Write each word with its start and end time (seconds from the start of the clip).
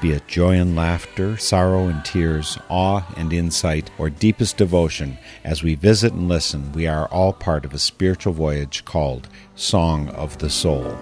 Be 0.00 0.12
it 0.12 0.28
joy 0.28 0.56
and 0.56 0.76
laughter, 0.76 1.36
sorrow 1.36 1.86
and 1.88 2.04
tears, 2.04 2.58
awe 2.68 3.06
and 3.16 3.32
insight, 3.32 3.90
or 3.96 4.10
deepest 4.10 4.56
devotion, 4.56 5.18
as 5.44 5.62
we 5.62 5.76
visit 5.76 6.12
and 6.12 6.28
listen, 6.28 6.72
we 6.72 6.86
are 6.86 7.06
all 7.08 7.32
part 7.32 7.64
of 7.64 7.72
a 7.72 7.78
spiritual 7.78 8.32
voyage 8.32 8.84
called 8.84 9.28
Song 9.54 10.08
of 10.10 10.38
the 10.38 10.50
Soul. 10.50 10.96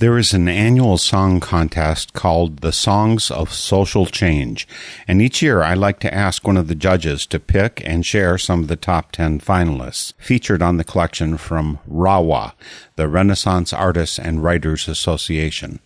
There 0.00 0.16
is 0.16 0.32
an 0.32 0.46
annual 0.46 0.96
song 0.96 1.40
contest 1.40 2.12
called 2.12 2.58
the 2.58 2.70
Songs 2.70 3.32
of 3.32 3.52
Social 3.52 4.06
Change, 4.06 4.68
and 5.08 5.20
each 5.20 5.42
year 5.42 5.60
I 5.60 5.74
like 5.74 5.98
to 6.00 6.14
ask 6.14 6.46
one 6.46 6.56
of 6.56 6.68
the 6.68 6.76
judges 6.76 7.26
to 7.26 7.40
pick 7.40 7.82
and 7.84 8.06
share 8.06 8.38
some 8.38 8.60
of 8.60 8.68
the 8.68 8.76
top 8.76 9.10
10 9.10 9.40
finalists 9.40 10.12
featured 10.16 10.62
on 10.62 10.76
the 10.76 10.84
collection 10.84 11.36
from 11.36 11.80
RAWA, 11.88 12.54
the 12.94 13.08
Renaissance 13.08 13.72
Artists 13.72 14.20
and 14.20 14.40
Writers 14.40 14.86
Association. 14.86 15.80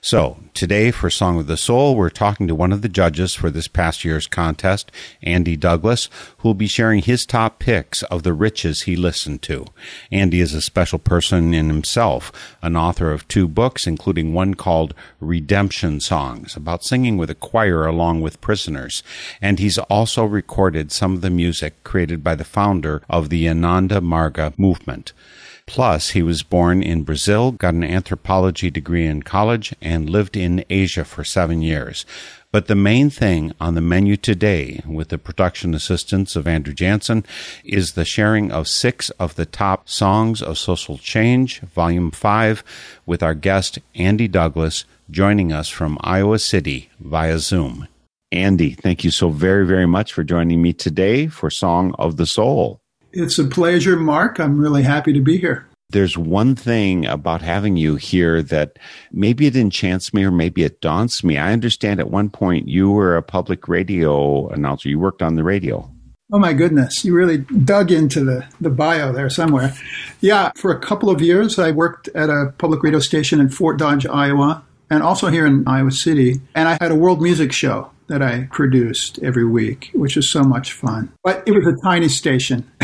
So, 0.00 0.38
today 0.54 0.90
for 0.90 1.08
Song 1.08 1.38
of 1.38 1.46
the 1.46 1.56
Soul, 1.56 1.94
we're 1.94 2.10
talking 2.10 2.48
to 2.48 2.56
one 2.56 2.72
of 2.72 2.82
the 2.82 2.88
judges 2.88 3.32
for 3.32 3.48
this 3.48 3.68
past 3.68 4.04
year's 4.04 4.26
contest, 4.26 4.90
Andy 5.22 5.56
Douglas, 5.56 6.08
who 6.38 6.48
will 6.48 6.54
be 6.54 6.66
sharing 6.66 7.02
his 7.02 7.24
top 7.24 7.60
picks 7.60 8.02
of 8.04 8.24
the 8.24 8.32
riches 8.32 8.82
he 8.82 8.96
listened 8.96 9.42
to. 9.42 9.66
Andy 10.10 10.40
is 10.40 10.52
a 10.52 10.60
special 10.60 10.98
person 10.98 11.54
in 11.54 11.68
himself, 11.68 12.32
an 12.60 12.76
author 12.76 13.12
of 13.12 13.28
two 13.28 13.51
books, 13.52 13.86
including 13.86 14.32
one 14.32 14.54
called 14.54 14.94
Redemption 15.20 16.00
Songs, 16.00 16.56
about 16.56 16.84
singing 16.84 17.16
with 17.16 17.30
a 17.30 17.34
choir 17.34 17.86
along 17.86 18.20
with 18.20 18.40
prisoners. 18.40 19.02
And 19.40 19.58
he's 19.58 19.78
also 19.78 20.24
recorded 20.24 20.90
some 20.90 21.14
of 21.14 21.20
the 21.20 21.30
music 21.30 21.82
created 21.84 22.24
by 22.24 22.34
the 22.34 22.44
founder 22.44 23.02
of 23.08 23.28
the 23.28 23.48
Ananda 23.48 24.00
Marga 24.00 24.58
movement. 24.58 25.12
Plus, 25.66 26.10
he 26.10 26.22
was 26.22 26.42
born 26.42 26.82
in 26.82 27.04
Brazil, 27.04 27.52
got 27.52 27.74
an 27.74 27.84
anthropology 27.84 28.70
degree 28.70 29.06
in 29.06 29.22
college, 29.22 29.74
and 29.80 30.10
lived 30.10 30.36
in 30.36 30.64
Asia 30.68 31.04
for 31.04 31.24
seven 31.24 31.62
years. 31.62 32.04
But 32.52 32.66
the 32.66 32.74
main 32.74 33.08
thing 33.08 33.54
on 33.58 33.74
the 33.74 33.80
menu 33.80 34.18
today, 34.18 34.82
with 34.86 35.08
the 35.08 35.16
production 35.16 35.72
assistance 35.72 36.36
of 36.36 36.46
Andrew 36.46 36.74
Jansen, 36.74 37.24
is 37.64 37.92
the 37.92 38.04
sharing 38.04 38.52
of 38.52 38.68
six 38.68 39.08
of 39.18 39.36
the 39.36 39.46
top 39.46 39.88
songs 39.88 40.42
of 40.42 40.58
social 40.58 40.98
change, 40.98 41.60
Volume 41.60 42.10
5, 42.10 42.62
with 43.06 43.22
our 43.22 43.34
guest, 43.34 43.78
Andy 43.94 44.28
Douglas, 44.28 44.84
joining 45.10 45.50
us 45.50 45.70
from 45.70 45.96
Iowa 46.02 46.38
City 46.38 46.90
via 47.00 47.38
Zoom. 47.38 47.88
Andy, 48.30 48.74
thank 48.74 49.02
you 49.02 49.10
so 49.10 49.30
very, 49.30 49.66
very 49.66 49.86
much 49.86 50.12
for 50.12 50.22
joining 50.22 50.60
me 50.60 50.74
today 50.74 51.28
for 51.28 51.48
Song 51.48 51.94
of 51.98 52.18
the 52.18 52.26
Soul. 52.26 52.80
It's 53.12 53.38
a 53.38 53.44
pleasure, 53.44 53.96
Mark. 53.96 54.38
I'm 54.38 54.58
really 54.58 54.82
happy 54.82 55.14
to 55.14 55.20
be 55.20 55.38
here. 55.38 55.66
There's 55.92 56.18
one 56.18 56.56
thing 56.56 57.06
about 57.06 57.42
having 57.42 57.76
you 57.76 57.96
here 57.96 58.42
that 58.42 58.78
maybe 59.12 59.46
it 59.46 59.56
enchants 59.56 60.12
me 60.12 60.24
or 60.24 60.30
maybe 60.30 60.64
it 60.64 60.80
daunts 60.80 61.22
me. 61.22 61.38
I 61.38 61.52
understand 61.52 62.00
at 62.00 62.10
one 62.10 62.30
point 62.30 62.68
you 62.68 62.90
were 62.90 63.16
a 63.16 63.22
public 63.22 63.68
radio 63.68 64.48
announcer. 64.48 64.88
You 64.88 64.98
worked 64.98 65.22
on 65.22 65.36
the 65.36 65.44
radio. 65.44 65.88
Oh 66.34 66.38
my 66.38 66.54
goodness, 66.54 67.04
you 67.04 67.14
really 67.14 67.38
dug 67.38 67.92
into 67.92 68.24
the, 68.24 68.46
the 68.58 68.70
bio 68.70 69.12
there 69.12 69.28
somewhere. 69.28 69.74
Yeah, 70.22 70.50
for 70.56 70.72
a 70.72 70.80
couple 70.80 71.10
of 71.10 71.20
years, 71.20 71.58
I 71.58 71.72
worked 71.72 72.08
at 72.14 72.30
a 72.30 72.54
public 72.56 72.82
radio 72.82 73.00
station 73.00 73.38
in 73.38 73.50
Fort 73.50 73.78
Dodge, 73.78 74.06
Iowa, 74.06 74.64
and 74.88 75.02
also 75.02 75.28
here 75.28 75.44
in 75.44 75.68
Iowa 75.68 75.90
City. 75.90 76.40
And 76.54 76.70
I 76.70 76.78
had 76.80 76.90
a 76.90 76.94
world 76.94 77.20
music 77.20 77.52
show 77.52 77.90
that 78.08 78.22
I 78.22 78.48
produced 78.50 79.18
every 79.22 79.44
week, 79.44 79.90
which 79.92 80.16
was 80.16 80.30
so 80.30 80.42
much 80.42 80.72
fun. 80.72 81.12
But 81.22 81.42
it 81.46 81.52
was 81.52 81.66
a 81.66 81.76
tiny 81.82 82.08
station. 82.08 82.70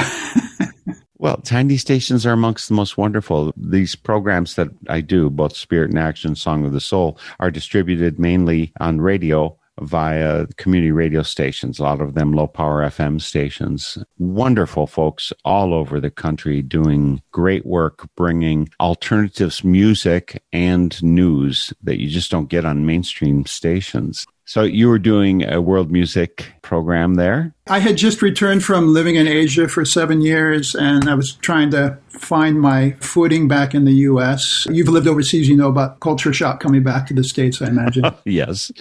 Well, 1.29 1.43
tiny 1.45 1.77
stations 1.77 2.25
are 2.25 2.33
amongst 2.33 2.69
the 2.69 2.75
most 2.75 2.97
wonderful. 2.97 3.53
These 3.55 3.95
programs 3.95 4.55
that 4.55 4.69
I 4.89 5.03
do, 5.03 5.29
both 5.29 5.55
Spirit 5.55 5.91
and 5.91 5.99
Action, 5.99 6.35
Song 6.35 6.65
of 6.65 6.73
the 6.73 6.81
Soul, 6.81 7.19
are 7.39 7.51
distributed 7.51 8.19
mainly 8.19 8.73
on 8.81 9.03
radio 9.03 9.55
via 9.79 10.47
community 10.57 10.91
radio 10.91 11.23
stations, 11.23 11.79
a 11.79 11.83
lot 11.83 12.01
of 12.01 12.15
them 12.15 12.33
low 12.33 12.47
power 12.47 12.83
FM 12.83 13.21
stations. 13.21 13.99
Wonderful 14.17 14.87
folks 14.87 15.31
all 15.45 15.75
over 15.75 16.01
the 16.01 16.11
country 16.11 16.63
doing 16.63 17.21
great 17.31 17.67
work, 17.67 18.09
bringing 18.17 18.71
alternatives 18.81 19.63
music 19.63 20.43
and 20.51 21.01
news 21.03 21.75
that 21.83 22.01
you 22.01 22.09
just 22.09 22.31
don't 22.31 22.49
get 22.49 22.65
on 22.65 22.87
mainstream 22.87 23.45
stations. 23.45 24.27
So 24.49 24.63
you 24.63 24.89
were 24.89 24.99
doing 24.99 25.47
a 25.47 25.61
world 25.61 25.93
music 25.93 26.55
program 26.63 27.17
there? 27.17 27.53
I 27.67 27.81
had 27.81 27.99
just 27.99 28.23
returned 28.23 28.65
from 28.65 28.95
living 28.95 29.17
in 29.17 29.29
Asia 29.29 29.69
for 29.69 29.85
seven 29.85 30.23
years, 30.23 30.75
and 30.75 31.07
I 31.07 31.17
was 31.17 31.35
trying 31.35 31.71
to 31.73 31.99
find 32.09 32.59
my 32.59 32.93
footing 32.93 33.47
back 33.47 33.75
in 33.75 33.85
the 33.85 33.93
U.S. 33.93 34.67
You've 34.71 34.89
lived 34.89 35.07
overseas, 35.07 35.51
you 35.51 35.57
know 35.57 35.69
about 35.69 36.01
culture 36.01 36.33
shock 36.33 36.61
coming 36.61 36.83
back 36.83 37.09
to 37.09 37.15
the 37.15 37.25
States, 37.25 37.61
I 37.61 37.67
imagine. 37.67 38.07
yes. 38.25 38.73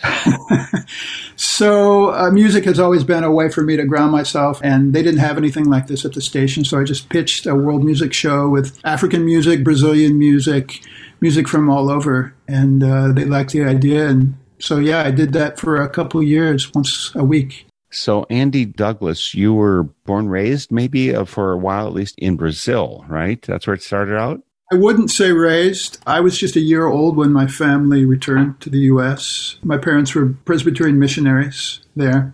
so 1.36 2.14
uh, 2.14 2.32
music 2.32 2.64
has 2.64 2.80
always 2.80 3.04
been 3.04 3.26
a 3.26 3.32
way 3.32 3.50
for 3.50 3.62
me 3.62 3.76
to 3.76 3.84
ground 3.84 4.14
myself, 4.14 4.62
and 4.64 4.94
they 4.94 5.04
didn't 5.04 5.20
have 5.20 5.38
anything 5.38 5.66
like 5.66 5.88
this 5.88 6.06
at 6.06 6.14
the 6.14 6.22
station, 6.22 6.64
so 6.64 6.80
I 6.80 6.86
just 6.86 7.10
pitched 7.10 7.46
a 7.46 7.56
world 7.56 7.84
music 7.84 8.14
show 8.14 8.48
with 8.48 8.80
African 8.86 9.26
music, 9.26 9.66
Brazilian 9.66 10.18
music, 10.18 10.80
music 11.20 11.46
from 11.50 11.70
all 11.70 11.90
over, 11.90 12.34
and 12.48 12.82
uh, 12.82 13.12
they 13.12 13.26
liked 13.26 13.52
the 13.52 13.66
idea 13.66 14.08
and 14.08 14.36
so 14.60 14.78
yeah, 14.78 15.04
I 15.04 15.12
did 15.12 15.34
that 15.34 15.60
for 15.60 15.82
a 15.82 15.90
couple 15.90 16.20
of 16.22 16.28
years, 16.28 16.74
once 16.74 17.12
a 17.16 17.24
week. 17.24 17.68
So 17.90 18.26
Andy 18.30 18.66
Douglas, 18.66 19.34
you 19.34 19.54
were 19.54 19.84
born 19.84 20.28
raised 20.28 20.72
maybe 20.72 21.16
uh, 21.16 21.26
for 21.26 21.54
a 21.54 21.58
while 21.58 21.88
at 21.88 21.94
least 21.94 22.16
in 22.18 22.36
Brazil, 22.36 23.06
right? 23.08 23.42
That's 23.42 23.66
where 23.66 23.76
it 23.76 23.82
started 23.82 24.18
out. 24.18 24.42
I 24.72 24.76
wouldn't 24.76 25.12
say 25.12 25.32
raised. 25.32 25.98
I 26.06 26.20
was 26.20 26.38
just 26.38 26.58
a 26.58 26.62
year 26.62 26.88
old 26.88 27.16
when 27.16 27.32
my 27.32 27.48
family 27.48 28.04
returned 28.04 28.60
to 28.62 28.70
the 28.70 28.80
U.S. 28.80 29.58
My 29.64 29.78
parents 29.78 30.14
were 30.14 30.36
Presbyterian 30.44 31.00
missionaries 31.00 31.80
there. 31.96 32.34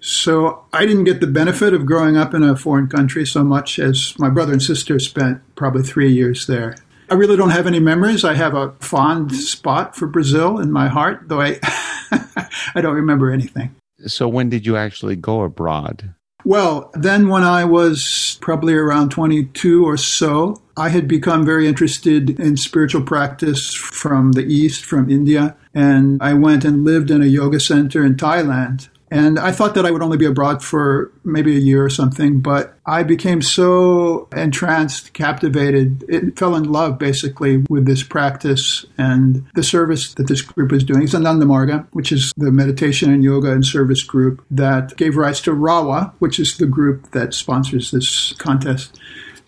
So 0.00 0.64
I 0.72 0.84
didn't 0.84 1.04
get 1.04 1.20
the 1.20 1.26
benefit 1.26 1.72
of 1.72 1.86
growing 1.86 2.16
up 2.16 2.34
in 2.34 2.42
a 2.42 2.56
foreign 2.56 2.88
country 2.88 3.24
so 3.24 3.42
much 3.42 3.78
as 3.78 4.14
my 4.18 4.28
brother 4.28 4.52
and 4.52 4.62
sister 4.62 4.98
spent 4.98 5.40
probably 5.54 5.82
three 5.82 6.12
years 6.12 6.46
there. 6.46 6.74
I 7.12 7.14
really 7.14 7.36
don't 7.36 7.50
have 7.50 7.66
any 7.66 7.78
memories. 7.78 8.24
I 8.24 8.32
have 8.32 8.54
a 8.54 8.72
fond 8.80 9.34
spot 9.34 9.94
for 9.94 10.06
Brazil 10.06 10.58
in 10.58 10.72
my 10.72 10.88
heart, 10.88 11.24
though 11.26 11.42
I 11.42 11.58
I 12.74 12.80
don't 12.80 12.94
remember 12.94 13.30
anything. 13.30 13.76
So 14.06 14.26
when 14.26 14.48
did 14.48 14.64
you 14.64 14.78
actually 14.78 15.16
go 15.16 15.42
abroad? 15.42 16.14
Well, 16.46 16.90
then 16.94 17.28
when 17.28 17.42
I 17.42 17.66
was 17.66 18.38
probably 18.40 18.72
around 18.72 19.10
22 19.10 19.86
or 19.86 19.98
so, 19.98 20.62
I 20.74 20.88
had 20.88 21.06
become 21.06 21.44
very 21.44 21.68
interested 21.68 22.40
in 22.40 22.56
spiritual 22.56 23.02
practice 23.02 23.74
from 23.74 24.32
the 24.32 24.46
East, 24.46 24.82
from 24.82 25.10
India. 25.10 25.54
And 25.74 26.16
I 26.22 26.32
went 26.32 26.64
and 26.64 26.82
lived 26.82 27.10
in 27.10 27.20
a 27.20 27.26
yoga 27.26 27.60
center 27.60 28.02
in 28.06 28.14
Thailand 28.14 28.88
and 29.12 29.38
I 29.38 29.52
thought 29.52 29.74
that 29.74 29.84
I 29.84 29.90
would 29.90 30.00
only 30.02 30.16
be 30.16 30.24
abroad 30.24 30.64
for 30.64 31.12
maybe 31.22 31.54
a 31.54 31.60
year 31.60 31.84
or 31.84 31.90
something, 31.90 32.40
but 32.40 32.78
I 32.86 33.02
became 33.02 33.42
so 33.42 34.26
entranced, 34.34 35.12
captivated, 35.12 36.02
it 36.08 36.38
fell 36.38 36.56
in 36.56 36.64
love 36.64 36.98
basically 36.98 37.58
with 37.68 37.84
this 37.84 38.02
practice 38.02 38.86
and 38.96 39.46
the 39.54 39.62
service 39.62 40.14
that 40.14 40.28
this 40.28 40.40
group 40.40 40.72
is 40.72 40.82
doing. 40.82 41.02
It's 41.02 41.14
Ananda 41.14 41.44
Marga, 41.44 41.86
which 41.92 42.10
is 42.10 42.32
the 42.38 42.50
meditation 42.50 43.12
and 43.12 43.22
yoga 43.22 43.52
and 43.52 43.66
service 43.66 44.02
group 44.02 44.42
that 44.50 44.96
gave 44.96 45.18
rise 45.18 45.42
to 45.42 45.50
Rawa, 45.50 46.14
which 46.18 46.40
is 46.40 46.56
the 46.56 46.66
group 46.66 47.10
that 47.10 47.34
sponsors 47.34 47.90
this 47.90 48.32
contest. 48.38 48.98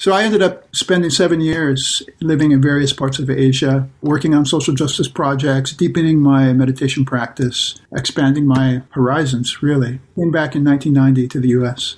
So 0.04 0.12
I 0.12 0.24
ended 0.24 0.42
up 0.42 0.68
spending 0.76 1.08
seven 1.08 1.40
years 1.40 2.02
living 2.20 2.52
in 2.52 2.60
various 2.60 2.92
parts 2.92 3.18
of 3.18 3.30
Asia, 3.30 3.88
working 4.02 4.34
on 4.34 4.44
social 4.44 4.74
justice 4.74 5.08
projects, 5.08 5.72
deepening 5.72 6.20
my 6.20 6.52
meditation 6.52 7.06
practice, 7.06 7.80
expanding 7.90 8.46
my 8.46 8.82
horizons, 8.90 9.62
really. 9.62 10.00
Came 10.14 10.30
back 10.30 10.54
in 10.54 10.62
1990 10.62 11.28
to 11.28 11.40
the 11.40 11.48
US. 11.60 11.96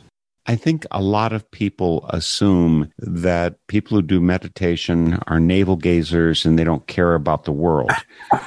I 0.48 0.56
think 0.56 0.86
a 0.90 1.02
lot 1.02 1.32
of 1.32 1.50
people 1.50 2.06
assume 2.10 2.92
that 2.98 3.66
people 3.66 3.96
who 3.96 4.02
do 4.02 4.20
meditation 4.20 5.18
are 5.26 5.40
navel 5.40 5.76
gazers 5.76 6.44
and 6.44 6.58
they 6.58 6.64
don't 6.64 6.86
care 6.86 7.14
about 7.14 7.44
the 7.44 7.52
world. 7.52 7.90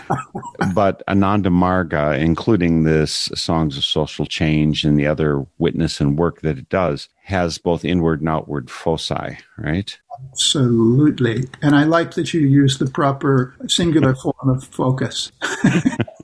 but 0.74 1.04
Ananda 1.10 1.50
Marga, 1.50 2.18
including 2.18 2.84
this 2.84 3.30
Songs 3.36 3.78
of 3.78 3.84
Social 3.84 4.25
Change 4.25 4.84
and 4.84 4.98
the 4.98 5.07
other 5.07 5.46
witness 5.57 6.00
and 6.00 6.18
work 6.18 6.42
that 6.42 6.57
it 6.57 6.69
does, 6.69 7.10
has 7.24 7.57
both 7.57 7.84
inward 7.84 8.22
and 8.22 8.30
outward 8.30 8.72
foci, 8.72 9.38
right? 9.57 10.00
Absolutely. 10.31 11.45
And 11.62 11.75
I 11.75 11.84
like 11.84 12.13
that 12.16 12.34
you 12.34 12.42
use 12.42 12.78
the 12.78 12.88
proper 12.88 13.56
singular 13.68 14.16
form 14.16 14.50
of 14.50 14.63
focus. 14.63 15.31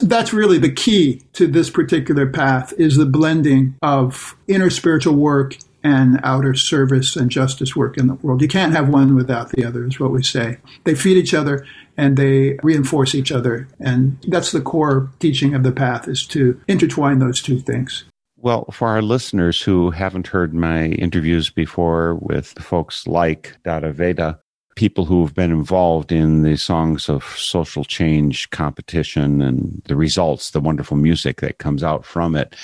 That's 0.00 0.32
really 0.32 0.58
the 0.58 0.72
key 0.72 1.22
to 1.34 1.46
this 1.46 1.70
particular 1.70 2.26
path 2.26 2.72
is 2.78 2.96
the 2.96 3.06
blending 3.06 3.76
of 3.82 4.36
inner 4.48 4.70
spiritual 4.70 5.14
work 5.14 5.56
and 5.82 6.20
outer 6.22 6.54
service 6.54 7.16
and 7.16 7.30
justice 7.30 7.74
work 7.74 7.96
in 7.96 8.06
the 8.06 8.14
world. 8.14 8.42
You 8.42 8.48
can't 8.48 8.72
have 8.72 8.88
one 8.88 9.14
without 9.14 9.50
the 9.50 9.64
other, 9.64 9.86
is 9.86 10.00
what 10.00 10.10
we 10.10 10.22
say. 10.22 10.58
They 10.84 10.94
feed 10.94 11.16
each 11.16 11.34
other 11.34 11.66
and 11.96 12.16
they 12.16 12.58
reinforce 12.62 13.14
each 13.14 13.32
other. 13.32 13.68
And 13.78 14.18
that's 14.28 14.52
the 14.52 14.60
core 14.60 15.10
teaching 15.18 15.54
of 15.54 15.62
the 15.62 15.72
path 15.72 16.08
is 16.08 16.26
to 16.28 16.60
intertwine 16.68 17.18
those 17.18 17.42
two 17.42 17.60
things. 17.60 18.04
Well, 18.36 18.66
for 18.72 18.88
our 18.88 19.02
listeners 19.02 19.60
who 19.60 19.90
haven't 19.90 20.28
heard 20.28 20.54
my 20.54 20.86
interviews 20.86 21.50
before 21.50 22.14
with 22.14 22.48
folks 22.58 23.06
like 23.06 23.56
Dada 23.64 23.92
Veda, 23.92 24.40
people 24.80 25.04
who 25.04 25.22
have 25.22 25.34
been 25.34 25.50
involved 25.50 26.10
in 26.10 26.40
the 26.40 26.56
songs 26.56 27.10
of 27.10 27.22
social 27.36 27.84
change 27.84 28.48
competition 28.48 29.42
and 29.42 29.82
the 29.84 29.94
results, 29.94 30.52
the 30.52 30.58
wonderful 30.58 30.96
music 30.96 31.42
that 31.42 31.58
comes 31.58 31.82
out 31.84 32.02
from 32.02 32.34
it. 32.34 32.56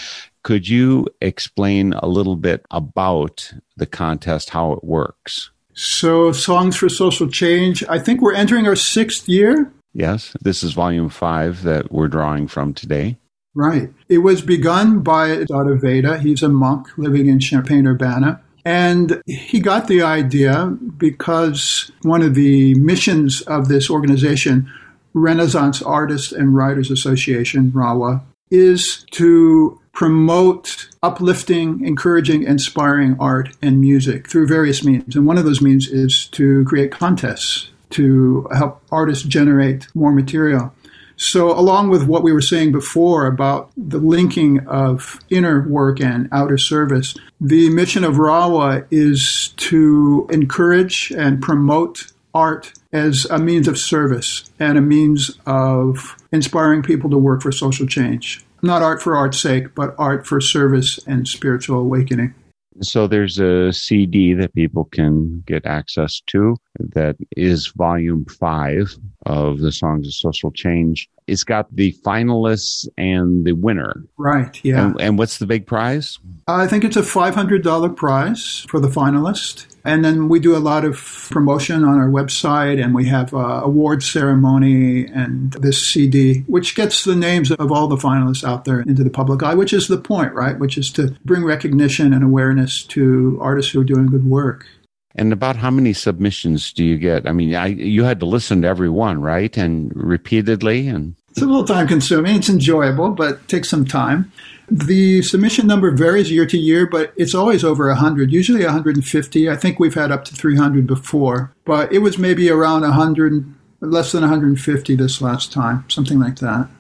Could 0.43 0.67
you 0.67 1.09
explain 1.21 1.93
a 1.93 2.07
little 2.07 2.37
bit 2.37 2.65
about 2.71 3.53
the 3.77 3.85
contest, 3.85 4.49
how 4.49 4.73
it 4.73 4.83
works? 4.83 5.51
So, 5.75 6.33
Songs 6.33 6.75
for 6.75 6.89
Social 6.89 7.29
Change, 7.29 7.85
I 7.87 7.99
think 7.99 8.23
we're 8.23 8.33
entering 8.33 8.67
our 8.67 8.77
sixth 8.77 9.29
year. 9.29 9.71
Yes, 9.93 10.35
this 10.41 10.63
is 10.63 10.73
volume 10.73 11.11
five 11.11 11.65
that 11.65 11.93
we're 11.93 12.09
drawing 12.09 12.49
from 12.49 12.73
today. 12.73 13.19
Right. 13.55 13.91
It 14.09 14.19
was 14.19 14.41
begun 14.41 15.01
by 15.01 15.45
Dada 15.45 15.77
Veda. 15.77 16.19
He's 16.19 16.43
a 16.43 16.49
monk 16.49 16.97
living 16.97 17.27
in 17.29 17.41
Champaign 17.41 17.87
Urbana. 17.87 18.41
And 18.67 19.23
he 19.27 19.61
got 19.61 19.87
the 19.87 20.03
idea 20.03 20.67
because 20.97 21.93
one 22.03 22.21
of 22.21 22.35
the 22.35 22.75
missions 22.75 23.41
of 23.43 23.69
this 23.69 23.89
organization, 23.89 24.69
Renaissance 25.15 25.83
Artists 25.83 26.33
and 26.33 26.53
Writers 26.53 26.91
Association, 26.91 27.71
RAWA, 27.73 28.25
is 28.51 29.05
to 29.13 29.81
promote 29.93 30.89
uplifting, 31.01 31.87
encouraging, 31.87 32.43
inspiring 32.43 33.17
art 33.21 33.51
and 33.63 33.81
music 33.81 34.29
through 34.29 34.49
various 34.49 34.83
means. 34.83 35.15
And 35.15 35.29
one 35.29 35.39
of 35.39 35.45
those 35.45 35.63
means 35.63 35.87
is 35.87 36.27
to 36.33 36.65
create 36.65 36.91
contests 36.91 37.71
to 37.91 38.49
help 38.53 38.83
artists 38.91 39.25
generate 39.25 39.87
more 39.95 40.11
material. 40.11 40.73
So, 41.17 41.59
along 41.59 41.89
with 41.89 42.07
what 42.07 42.23
we 42.23 42.33
were 42.33 42.43
saying 42.43 42.73
before 42.73 43.27
about 43.27 43.71
the 43.77 43.99
linking 43.99 44.67
of 44.67 45.19
inner 45.31 45.67
work 45.67 46.01
and 46.01 46.29
outer 46.31 46.59
service, 46.59 47.17
the 47.41 47.71
mission 47.71 48.05
of 48.05 48.17
Rawa 48.17 48.87
is 48.91 49.55
to 49.57 50.27
encourage 50.31 51.11
and 51.17 51.43
promote 51.43 52.13
art 52.35 52.75
as 52.93 53.27
a 53.31 53.39
means 53.39 53.67
of 53.67 53.79
service 53.79 54.51
and 54.61 54.77
a 54.77 54.83
means 54.83 55.39
of 55.47 56.17
inspiring 56.33 56.83
people 56.83 57.09
to 57.09 57.19
work 57.19 57.41
for 57.41 57.51
social 57.51 57.87
change. 57.87 58.45
Not 58.63 58.83
art 58.83 59.01
for 59.01 59.17
art's 59.17 59.41
sake, 59.41 59.75
but 59.75 59.95
art 59.99 60.27
for 60.27 60.41
service 60.41 60.99
and 61.07 61.27
spiritual 61.27 61.79
awakening. 61.79 62.35
So 62.83 63.07
there's 63.07 63.39
a 63.39 63.73
CD 63.73 64.35
that 64.35 64.55
people 64.55 64.85
can 64.85 65.43
get 65.47 65.67
access 65.67 66.21
to 66.27 66.57
that 66.79 67.17
is 67.37 67.69
volume 67.69 68.25
five 68.27 68.97
of 69.25 69.61
the 69.61 69.73
Songs 69.73 70.07
of 70.07 70.15
Social 70.15 70.51
Change. 70.51 71.09
It's 71.27 71.45
got 71.45 71.75
the 71.75 71.93
finalists 72.05 72.87
and 72.97 73.45
the 73.45 73.53
winner. 73.53 74.05
Right, 74.17 74.63
yeah. 74.65 74.87
And, 74.87 75.01
and 75.01 75.19
what's 75.19 75.39
the 75.39 75.47
big 75.47 75.67
prize? 75.67 76.19
I 76.47 76.67
think 76.67 76.85
it's 76.85 76.97
a 76.97 77.03
$500 77.03 77.97
prize 77.97 78.67
for 78.69 78.79
the 78.81 78.89
finalist. 78.89 79.67
And 79.87 80.05
then 80.05 80.29
we 80.29 80.41
do 80.41 80.57
a 80.57 80.59
lot 80.59 80.85
of 80.85 81.29
promotion 81.31 81.85
on 81.85 81.97
our 81.99 82.09
website, 82.09 82.83
and 82.83 82.93
we 82.93 83.07
have 83.07 83.33
a 83.33 83.63
award 83.63 84.03
ceremony 84.03 85.07
and 85.07 85.53
this 85.53 85.87
CD, 85.87 86.41
which 86.49 86.75
gets 86.75 87.05
the 87.05 87.15
names 87.15 87.53
of 87.53 87.71
all 87.71 87.87
the 87.87 87.97
finalists 87.97 88.43
out 88.43 88.65
there 88.65 88.81
into 88.81 89.05
the 89.05 89.11
public 89.11 89.45
eye, 89.45 89.55
which 89.55 89.73
is 89.73 89.87
the 89.87 89.97
point, 89.97 90.33
right? 90.35 90.59
Which 90.59 90.77
is 90.77 90.91
to 90.95 91.17
bring 91.25 91.45
recognition 91.45 92.13
and 92.13 92.25
awareness 92.25 92.83
to 92.87 93.39
artists 93.41 93.71
who 93.71 93.81
are 93.81 93.85
doing 93.85 94.07
good 94.07 94.29
work. 94.29 94.67
And 95.15 95.33
about 95.33 95.55
how 95.57 95.71
many 95.71 95.93
submissions 95.93 96.73
do 96.73 96.85
you 96.85 96.99
get? 96.99 97.27
I 97.29 97.33
mean, 97.33 97.55
I, 97.55 97.67
you 97.69 98.03
had 98.03 98.21
to 98.21 98.27
listen 98.27 98.63
to 98.63 98.69
every 98.69 98.91
one, 98.91 99.21
right? 99.23 99.57
And 99.57 99.93
repeatedly 99.95 100.89
and 100.89 101.15
It's 101.37 101.43
a 101.43 101.47
little 101.47 101.67
time 101.67 101.87
consuming. 101.87 102.37
It's 102.37 102.49
enjoyable, 102.49 103.11
but 103.11 103.35
it 103.35 103.49
takes 103.49 103.69
some 103.69 103.85
time. 103.85 104.33
The 104.71 105.21
submission 105.21 105.67
number 105.67 105.91
varies 105.91 106.33
year 106.33 106.47
to 106.47 106.57
year, 106.57 106.87
but 106.87 107.13
it's 107.19 107.35
always 107.35 107.63
over 107.63 107.89
100, 107.89 108.33
usually 108.33 108.65
150. 108.65 109.51
I 109.51 109.55
think 109.55 109.79
we've 109.79 109.93
had 109.93 110.11
up 110.11 110.25
to 110.25 110.35
300 110.35 110.87
before, 110.87 111.53
but 111.67 111.93
it 111.93 111.99
was 111.99 112.17
maybe 112.17 112.49
around 112.49 112.81
100, 112.81 113.55
less 113.81 114.13
than 114.13 114.23
150 114.23 114.97
this 114.97 115.21
last 115.21 115.53
time, 115.53 115.85
something 115.91 116.19
like 116.19 116.37
that. 116.37 116.71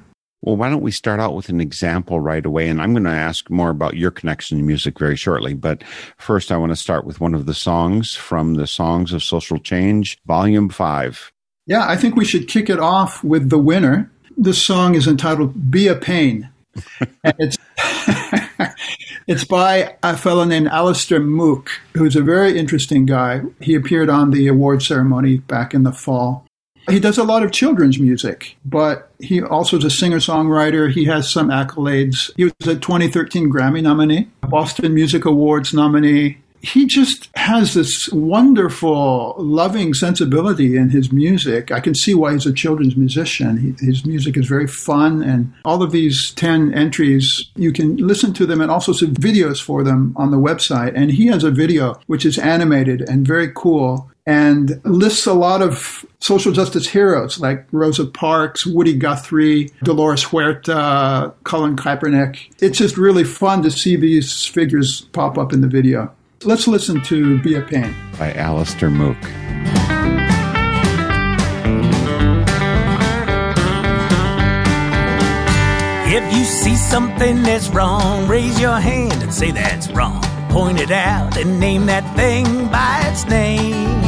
Well, 0.40 0.56
why 0.56 0.70
don't 0.70 0.80
we 0.80 0.90
start 0.90 1.20
out 1.20 1.34
with 1.34 1.50
an 1.50 1.60
example 1.60 2.20
right 2.20 2.46
away? 2.46 2.70
And 2.70 2.80
I'm 2.80 2.94
going 2.94 3.04
to 3.04 3.10
ask 3.10 3.50
more 3.50 3.68
about 3.68 3.98
your 3.98 4.10
connection 4.10 4.56
to 4.56 4.64
music 4.64 4.98
very 4.98 5.16
shortly. 5.16 5.52
But 5.52 5.84
first, 6.16 6.50
I 6.50 6.56
want 6.56 6.72
to 6.72 6.76
start 6.76 7.04
with 7.04 7.20
one 7.20 7.34
of 7.34 7.44
the 7.44 7.52
songs 7.52 8.14
from 8.14 8.54
the 8.54 8.66
Songs 8.66 9.12
of 9.12 9.22
Social 9.22 9.58
Change, 9.58 10.18
Volume 10.24 10.70
5. 10.70 11.30
Yeah, 11.66 11.86
I 11.86 11.96
think 11.96 12.16
we 12.16 12.24
should 12.24 12.48
kick 12.48 12.70
it 12.70 12.78
off 12.78 13.22
with 13.24 13.50
the 13.50 13.58
winner. 13.58 14.10
This 14.36 14.62
song 14.62 14.94
is 14.94 15.06
entitled 15.06 15.70
Be 15.70 15.88
a 15.88 15.94
Pain. 15.94 16.50
and 17.24 17.34
it's 17.38 17.56
it's 19.26 19.44
by 19.44 19.96
a 20.02 20.14
fellow 20.14 20.44
named 20.44 20.68
Alastair 20.68 21.20
Moock, 21.20 21.70
who's 21.94 22.16
a 22.16 22.22
very 22.22 22.58
interesting 22.58 23.06
guy. 23.06 23.40
He 23.60 23.74
appeared 23.74 24.10
on 24.10 24.32
the 24.32 24.46
award 24.46 24.82
ceremony 24.82 25.38
back 25.38 25.72
in 25.72 25.84
the 25.84 25.92
fall. 25.92 26.44
He 26.90 27.00
does 27.00 27.16
a 27.16 27.24
lot 27.24 27.42
of 27.42 27.50
children's 27.50 27.98
music, 27.98 28.56
but 28.64 29.10
he 29.18 29.42
also 29.42 29.78
is 29.78 29.84
a 29.84 29.90
singer 29.90 30.18
songwriter. 30.18 30.92
He 30.92 31.06
has 31.06 31.28
some 31.28 31.48
accolades. 31.48 32.30
He 32.36 32.44
was 32.44 32.52
a 32.60 32.76
2013 32.76 33.50
Grammy 33.50 33.82
nominee, 33.82 34.28
Boston 34.42 34.94
Music 34.94 35.24
Awards 35.24 35.72
nominee. 35.72 36.38
He 36.60 36.86
just 36.86 37.28
has 37.36 37.74
this 37.74 38.08
wonderful, 38.10 39.34
loving 39.38 39.94
sensibility 39.94 40.76
in 40.76 40.90
his 40.90 41.12
music. 41.12 41.70
I 41.70 41.80
can 41.80 41.94
see 41.94 42.14
why 42.14 42.32
he's 42.32 42.46
a 42.46 42.52
children's 42.52 42.96
musician. 42.96 43.76
He, 43.78 43.86
his 43.86 44.04
music 44.04 44.36
is 44.36 44.46
very 44.46 44.66
fun, 44.66 45.22
and 45.22 45.52
all 45.64 45.82
of 45.82 45.92
these 45.92 46.32
10 46.32 46.74
entries, 46.74 47.50
you 47.56 47.72
can 47.72 47.96
listen 47.96 48.32
to 48.34 48.46
them 48.46 48.60
and 48.60 48.70
also 48.70 48.92
see 48.92 49.06
videos 49.06 49.62
for 49.62 49.82
them 49.82 50.12
on 50.16 50.30
the 50.30 50.38
website. 50.38 50.92
And 50.94 51.10
he 51.10 51.26
has 51.26 51.44
a 51.44 51.50
video 51.50 52.00
which 52.06 52.24
is 52.24 52.38
animated 52.38 53.02
and 53.08 53.26
very 53.26 53.50
cool 53.54 54.10
and 54.26 54.80
lists 54.84 55.26
a 55.26 55.32
lot 55.32 55.62
of 55.62 56.04
social 56.18 56.50
justice 56.50 56.88
heroes 56.88 57.38
like 57.38 57.66
Rosa 57.70 58.04
Parks, 58.04 58.66
Woody 58.66 58.94
Guthrie, 58.94 59.70
Dolores 59.84 60.24
Huerta, 60.24 61.32
Colin 61.44 61.76
Kaepernick. 61.76 62.52
It's 62.60 62.78
just 62.78 62.96
really 62.96 63.22
fun 63.22 63.62
to 63.62 63.70
see 63.70 63.94
these 63.94 64.44
figures 64.44 65.02
pop 65.12 65.38
up 65.38 65.52
in 65.52 65.60
the 65.60 65.68
video. 65.68 66.12
Let's 66.44 66.68
listen 66.68 67.00
to 67.02 67.40
Be 67.42 67.54
a 67.54 67.62
Pain. 67.62 67.94
by 68.18 68.32
Alastair 68.34 68.90
Moock. 68.90 69.16
If 76.08 76.32
you 76.32 76.44
see 76.44 76.76
something 76.76 77.42
that's 77.42 77.68
wrong, 77.70 78.28
raise 78.28 78.60
your 78.60 78.78
hand 78.78 79.22
and 79.22 79.32
say 79.34 79.50
that's 79.50 79.90
wrong. 79.90 80.22
Point 80.50 80.80
it 80.80 80.90
out 80.90 81.36
and 81.36 81.58
name 81.58 81.86
that 81.86 82.04
thing 82.16 82.46
by 82.68 83.02
its 83.10 83.26
name. 83.26 84.00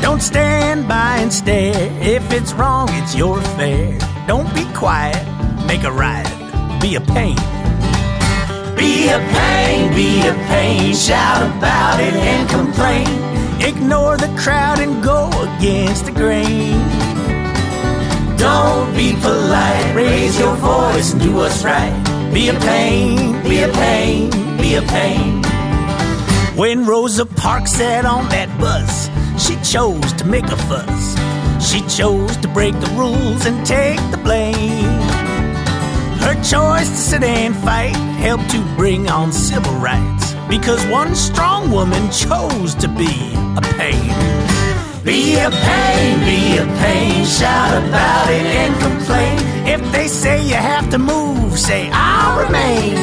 Don't 0.00 0.22
stand 0.22 0.86
by 0.86 1.16
and 1.18 1.32
stare. 1.32 1.90
If 2.00 2.30
it's 2.32 2.52
wrong, 2.52 2.88
it's 2.92 3.14
your 3.16 3.38
affair. 3.38 3.98
Don't 4.26 4.52
be 4.54 4.64
quiet, 4.74 5.20
make 5.66 5.82
a 5.82 5.90
riot. 5.92 6.30
Be 6.80 6.94
a 6.94 7.00
pain. 7.00 7.36
Be 8.76 9.08
a 9.08 9.18
pain, 9.18 9.65
be 9.96 10.20
a 10.28 10.34
pain. 10.46 10.94
Shout 10.94 11.40
about 11.56 11.98
it 12.00 12.12
and 12.12 12.48
complain. 12.50 13.08
Ignore 13.62 14.18
the 14.18 14.28
crowd 14.38 14.78
and 14.78 15.02
go 15.02 15.30
against 15.48 16.04
the 16.04 16.12
grain. 16.12 16.78
Don't 18.36 18.94
be 18.94 19.14
polite, 19.22 19.94
raise 19.96 20.38
your 20.38 20.54
voice 20.56 21.12
and 21.14 21.22
do 21.22 21.32
what's 21.34 21.64
right. 21.64 21.94
Be 22.32 22.50
a 22.50 22.60
pain, 22.60 23.42
be 23.42 23.62
a 23.62 23.72
pain, 23.72 24.30
be 24.58 24.74
a 24.74 24.82
pain. 24.82 25.42
When 26.54 26.84
Rosa 26.84 27.24
Parks 27.24 27.72
sat 27.72 28.04
on 28.04 28.28
that 28.28 28.50
bus, 28.60 29.08
she 29.42 29.56
chose 29.64 30.12
to 30.14 30.24
make 30.26 30.44
a 30.44 30.56
fuss. 30.68 31.04
She 31.66 31.80
chose 31.88 32.36
to 32.38 32.48
break 32.48 32.78
the 32.80 32.92
rules 32.98 33.46
and 33.46 33.66
take 33.66 34.00
the 34.10 34.18
blame. 34.18 35.00
Her 36.20 36.34
choice 36.42 36.90
to 36.90 36.96
sit 36.96 37.22
and 37.22 37.56
fight 37.56 38.15
helped 38.26 38.50
to 38.50 38.60
bring 38.74 39.08
on 39.08 39.30
civil 39.30 39.72
rights 39.74 40.34
because 40.48 40.84
one 40.86 41.14
strong 41.14 41.70
woman 41.70 42.10
chose 42.10 42.74
to 42.74 42.88
be 42.88 43.14
a 43.56 43.62
pain. 43.78 44.10
Be 45.04 45.36
a 45.38 45.48
pain, 45.48 46.18
be 46.30 46.58
a 46.58 46.66
pain, 46.82 47.24
shout 47.24 47.70
about 47.86 48.28
it 48.28 48.46
and 48.62 48.74
complain. 48.82 49.38
If 49.64 49.92
they 49.92 50.08
say 50.08 50.44
you 50.44 50.56
have 50.56 50.90
to 50.90 50.98
move, 50.98 51.56
say 51.56 51.88
I'll 51.92 52.44
remain. 52.44 52.96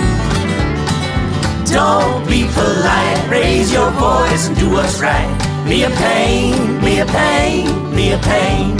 Don't 1.67 2.27
be 2.27 2.43
polite, 2.51 3.29
raise 3.29 3.71
your 3.71 3.91
voice 3.91 4.49
and 4.49 4.57
do 4.57 4.71
what's 4.71 4.99
right. 4.99 5.33
Be 5.65 5.83
a 5.83 5.89
pain, 5.89 6.81
be 6.81 6.99
a 6.99 7.05
pain, 7.05 7.95
be 7.95 8.11
a 8.11 8.17
pain. 8.17 8.75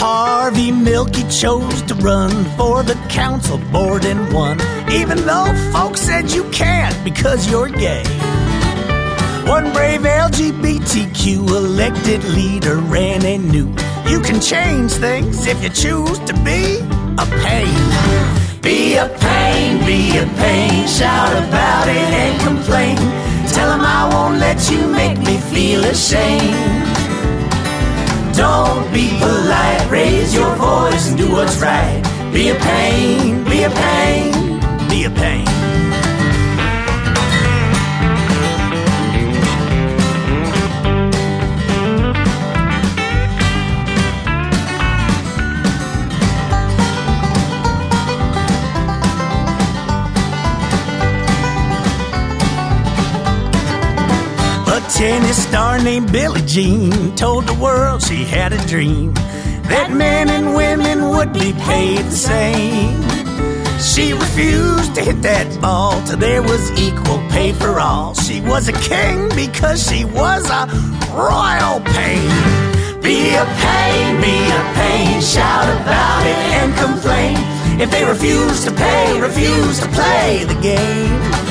Harvey 0.00 0.70
Milky 0.70 1.24
chose 1.24 1.82
to 1.82 1.94
run 1.96 2.30
for 2.56 2.84
the 2.84 2.94
council 3.08 3.58
board 3.72 4.04
and 4.04 4.32
won, 4.32 4.56
even 4.92 5.18
though 5.26 5.52
folks 5.72 6.00
said 6.02 6.30
you 6.30 6.48
can't 6.50 6.94
because 7.02 7.50
you're 7.50 7.68
gay. 7.68 8.04
One 9.44 9.72
brave 9.72 10.02
LGBTQ 10.02 11.48
elected 11.48 12.22
leader 12.22 12.76
ran 12.76 13.24
and 13.24 13.50
knew 13.50 13.74
you 14.08 14.20
can 14.20 14.40
change 14.40 14.92
things 14.92 15.46
if 15.46 15.60
you 15.64 15.70
choose 15.70 16.20
to 16.20 16.34
be 16.44 16.78
a 17.18 17.26
pain. 17.42 18.60
Be 18.62 18.98
a 18.98 19.08
pain, 19.18 19.84
be 19.84 20.16
a 20.16 20.26
pain, 20.38 20.86
shout 20.86 21.32
about 21.42 21.88
it 21.88 22.10
and 22.22 22.40
complain. 22.46 22.96
Tell 23.48 23.72
'em 23.72 23.80
I 23.80 24.08
won't 24.12 24.38
let 24.38 24.70
you 24.70 24.80
make 24.86 25.18
me 25.18 25.38
feel 25.50 25.82
ashamed. 25.84 26.97
Don't 28.38 28.92
be 28.92 29.08
polite, 29.18 29.90
raise 29.90 30.32
your 30.32 30.54
voice 30.54 31.08
and 31.08 31.18
do 31.18 31.28
what's 31.32 31.60
right. 31.60 32.00
Be 32.32 32.50
a 32.50 32.54
pain, 32.54 33.42
be 33.42 33.64
a 33.64 33.70
pain, 33.70 34.88
be 34.88 35.02
a 35.06 35.10
pain. 35.10 35.67
Tennis 54.98 55.44
star 55.44 55.80
named 55.80 56.10
Billie 56.10 56.42
Jean 56.42 57.14
told 57.14 57.46
the 57.46 57.54
world 57.54 58.02
she 58.02 58.24
had 58.24 58.52
a 58.52 58.58
dream 58.66 59.14
that 59.70 59.92
men 59.92 60.28
and 60.28 60.56
women 60.56 61.10
would 61.10 61.32
be 61.32 61.52
paid 61.52 62.00
the 62.00 62.18
same. 62.32 63.00
She 63.78 64.12
refused 64.12 64.96
to 64.96 65.00
hit 65.00 65.22
that 65.22 65.46
ball 65.62 66.02
till 66.02 66.16
there 66.16 66.42
was 66.42 66.72
equal 66.72 67.18
pay 67.30 67.52
for 67.52 67.78
all. 67.78 68.14
She 68.14 68.40
was 68.40 68.66
a 68.66 68.72
king 68.72 69.28
because 69.36 69.88
she 69.88 70.04
was 70.04 70.50
a 70.50 70.66
royal 71.14 71.78
pain. 71.94 72.34
Be 73.00 73.38
a 73.38 73.46
pain, 73.62 74.20
be 74.20 74.36
a 74.50 74.62
pain, 74.74 75.22
shout 75.22 75.68
about 75.78 76.26
it 76.26 76.40
and 76.58 76.74
complain. 76.74 77.38
If 77.80 77.92
they 77.92 78.04
refuse 78.04 78.64
to 78.64 78.72
pay, 78.72 79.20
refuse 79.20 79.78
to 79.78 79.86
play 79.90 80.42
the 80.42 80.58
game. 80.60 81.47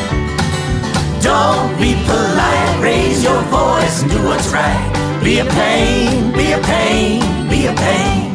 Don't 1.27 1.77
be 1.77 1.93
polite, 2.05 2.79
raise 2.79 3.21
your 3.21 3.41
voice 3.59 4.01
and 4.01 4.11
do 4.11 4.23
what's 4.23 4.47
right. 4.47 5.19
Be 5.23 5.39
a 5.39 5.45
pain, 5.45 6.31
be 6.31 6.53
a 6.53 6.61
pain, 6.73 7.19
be 7.49 7.65
a 7.67 7.73
pain. 7.73 8.33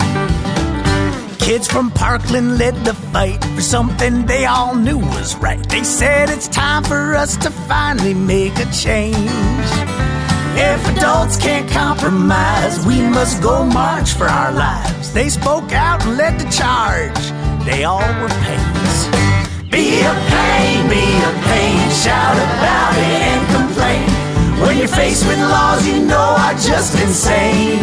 Kids 1.38 1.66
from 1.66 1.90
Parkland 1.90 2.58
led 2.58 2.74
the 2.84 2.94
fight 3.12 3.42
for 3.54 3.62
something 3.62 4.26
they 4.26 4.44
all 4.44 4.74
knew 4.74 4.98
was 4.98 5.34
right. 5.36 5.62
They 5.70 5.84
said 5.84 6.28
it's 6.28 6.48
time 6.48 6.84
for 6.84 7.14
us 7.14 7.36
to 7.38 7.50
finally 7.50 8.14
make 8.14 8.56
a 8.58 8.68
change. 8.72 9.70
If 10.54 10.80
adults 10.96 11.38
can't 11.38 11.68
compromise, 11.70 12.84
we 12.84 13.00
must 13.00 13.42
go 13.42 13.64
march 13.64 14.12
for 14.12 14.28
our 14.28 14.52
lives. 14.52 15.14
They 15.14 15.30
spoke 15.30 15.72
out 15.72 16.04
and 16.04 16.18
led 16.18 16.38
the 16.38 16.50
charge. 16.50 17.20
They 17.64 17.84
all 17.84 18.12
were 18.20 18.34
pains. 18.44 18.91
Be 19.72 20.04
a 20.04 20.12
pain, 20.28 20.86
be 20.86 21.00
a 21.00 21.32
pain, 21.48 21.80
shout 21.90 22.36
about 22.36 22.92
it 22.92 23.22
and 23.32 23.42
complain. 23.56 24.04
When 24.60 24.76
you're 24.76 24.86
faced 24.86 25.26
with 25.26 25.38
laws 25.38 25.88
you 25.88 26.04
know 26.04 26.36
are 26.44 26.52
just 26.52 26.92
insane. 27.00 27.80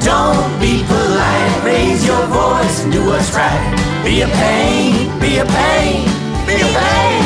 Don't 0.00 0.48
be 0.58 0.82
polite, 0.88 1.60
raise 1.62 2.06
your 2.06 2.24
voice 2.32 2.82
and 2.82 2.90
do 2.90 3.04
what's 3.04 3.36
right. 3.36 3.68
Be 4.02 4.22
a 4.22 4.28
pain, 4.28 5.12
be 5.20 5.44
a 5.44 5.44
pain, 5.44 6.08
be 6.48 6.56
a 6.56 6.70
pain. 6.72 7.24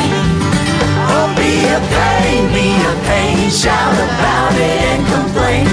Oh, 1.07 1.31
be 1.39 1.71
a 1.71 1.79
pain, 1.79 2.51
be 2.51 2.67
a 2.83 2.95
pain, 3.07 3.49
shout 3.49 3.95
about 3.95 4.51
it 4.59 4.79
and 4.91 5.03
complain. 5.07 5.67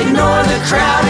Ignore 0.00 0.42
the 0.48 0.60
crowd 0.64 1.03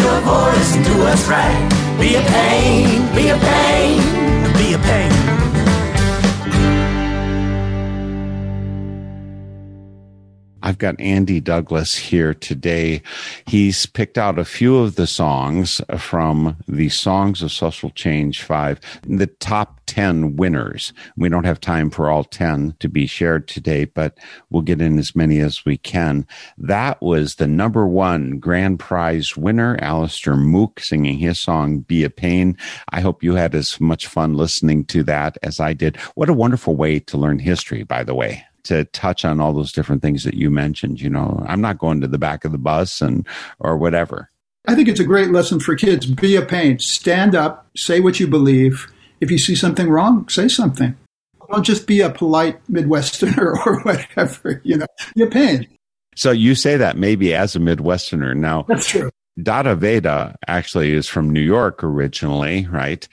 your 0.00 0.20
voice 0.20 0.76
and 0.76 0.84
do 0.84 0.94
what's 0.98 1.26
right. 1.28 1.60
Be 2.00 2.16
a 2.16 2.22
pain, 2.22 3.14
be 3.14 3.28
a 3.28 3.36
pain, 3.36 4.19
I've 10.70 10.78
got 10.78 11.00
Andy 11.00 11.40
Douglas 11.40 11.96
here 11.96 12.32
today. 12.32 13.02
He's 13.44 13.86
picked 13.86 14.16
out 14.16 14.38
a 14.38 14.44
few 14.44 14.78
of 14.78 14.94
the 14.94 15.08
songs 15.08 15.80
from 15.98 16.58
the 16.68 16.90
Songs 16.90 17.42
of 17.42 17.50
Social 17.50 17.90
Change 17.90 18.44
5, 18.44 18.80
the 19.02 19.26
top 19.26 19.80
10 19.86 20.36
winners. 20.36 20.92
We 21.16 21.28
don't 21.28 21.42
have 21.42 21.60
time 21.60 21.90
for 21.90 22.08
all 22.08 22.22
10 22.22 22.76
to 22.78 22.88
be 22.88 23.08
shared 23.08 23.48
today, 23.48 23.84
but 23.84 24.16
we'll 24.48 24.62
get 24.62 24.80
in 24.80 24.96
as 24.96 25.16
many 25.16 25.40
as 25.40 25.64
we 25.64 25.76
can. 25.76 26.24
That 26.56 27.02
was 27.02 27.34
the 27.34 27.48
number 27.48 27.84
one 27.84 28.38
grand 28.38 28.78
prize 28.78 29.36
winner, 29.36 29.76
Alastair 29.80 30.36
Moock, 30.36 30.78
singing 30.78 31.18
his 31.18 31.40
song, 31.40 31.80
Be 31.80 32.04
a 32.04 32.10
Pain. 32.10 32.56
I 32.90 33.00
hope 33.00 33.24
you 33.24 33.34
had 33.34 33.56
as 33.56 33.80
much 33.80 34.06
fun 34.06 34.34
listening 34.34 34.84
to 34.84 35.02
that 35.02 35.36
as 35.42 35.58
I 35.58 35.72
did. 35.72 35.96
What 36.14 36.28
a 36.28 36.32
wonderful 36.32 36.76
way 36.76 37.00
to 37.00 37.18
learn 37.18 37.40
history, 37.40 37.82
by 37.82 38.04
the 38.04 38.14
way 38.14 38.44
to 38.64 38.84
touch 38.86 39.24
on 39.24 39.40
all 39.40 39.52
those 39.52 39.72
different 39.72 40.02
things 40.02 40.24
that 40.24 40.34
you 40.34 40.50
mentioned. 40.50 41.00
You 41.00 41.10
know, 41.10 41.44
I'm 41.46 41.60
not 41.60 41.78
going 41.78 42.00
to 42.00 42.08
the 42.08 42.18
back 42.18 42.44
of 42.44 42.52
the 42.52 42.58
bus 42.58 43.00
and 43.00 43.26
or 43.58 43.76
whatever. 43.76 44.30
I 44.66 44.74
think 44.74 44.88
it's 44.88 45.00
a 45.00 45.04
great 45.04 45.30
lesson 45.30 45.60
for 45.60 45.74
kids. 45.74 46.06
Be 46.06 46.36
a 46.36 46.42
pain. 46.42 46.78
Stand 46.78 47.34
up, 47.34 47.66
say 47.76 48.00
what 48.00 48.20
you 48.20 48.26
believe. 48.26 48.86
If 49.20 49.30
you 49.30 49.38
see 49.38 49.54
something 49.54 49.88
wrong, 49.88 50.28
say 50.28 50.48
something. 50.48 50.96
Don't 51.50 51.64
just 51.64 51.86
be 51.86 52.00
a 52.00 52.10
polite 52.10 52.64
Midwesterner 52.70 53.56
or 53.66 53.82
whatever, 53.82 54.60
you 54.64 54.76
know. 54.76 54.86
Be 55.16 55.22
a 55.22 55.26
pain. 55.26 55.66
So 56.16 56.30
you 56.30 56.54
say 56.54 56.76
that 56.76 56.96
maybe 56.96 57.34
as 57.34 57.56
a 57.56 57.58
Midwesterner. 57.58 58.36
Now, 58.36 58.64
That's 58.68 58.88
true. 58.88 59.10
Dada 59.42 59.74
Veda 59.74 60.36
actually 60.46 60.92
is 60.92 61.08
from 61.08 61.30
New 61.30 61.40
York 61.40 61.82
originally, 61.82 62.66
right? 62.68 63.06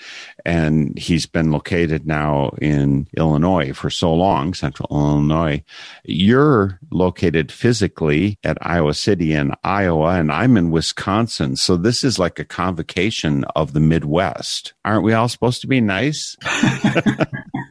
And 0.45 0.97
he's 0.97 1.25
been 1.25 1.51
located 1.51 2.05
now 2.07 2.49
in 2.61 3.07
Illinois 3.17 3.73
for 3.73 3.89
so 3.89 4.13
long, 4.13 4.53
central 4.53 4.87
Illinois. 4.91 5.63
You're 6.03 6.79
located 6.91 7.51
physically 7.51 8.37
at 8.43 8.57
Iowa 8.61 8.93
City 8.93 9.33
in 9.33 9.53
Iowa, 9.63 10.19
and 10.19 10.31
I'm 10.31 10.57
in 10.57 10.71
Wisconsin. 10.71 11.55
So 11.55 11.77
this 11.77 12.03
is 12.03 12.19
like 12.19 12.39
a 12.39 12.45
convocation 12.45 13.43
of 13.55 13.73
the 13.73 13.79
Midwest. 13.79 14.73
Aren't 14.85 15.03
we 15.03 15.13
all 15.13 15.29
supposed 15.29 15.61
to 15.61 15.67
be 15.67 15.81
nice? 15.81 16.35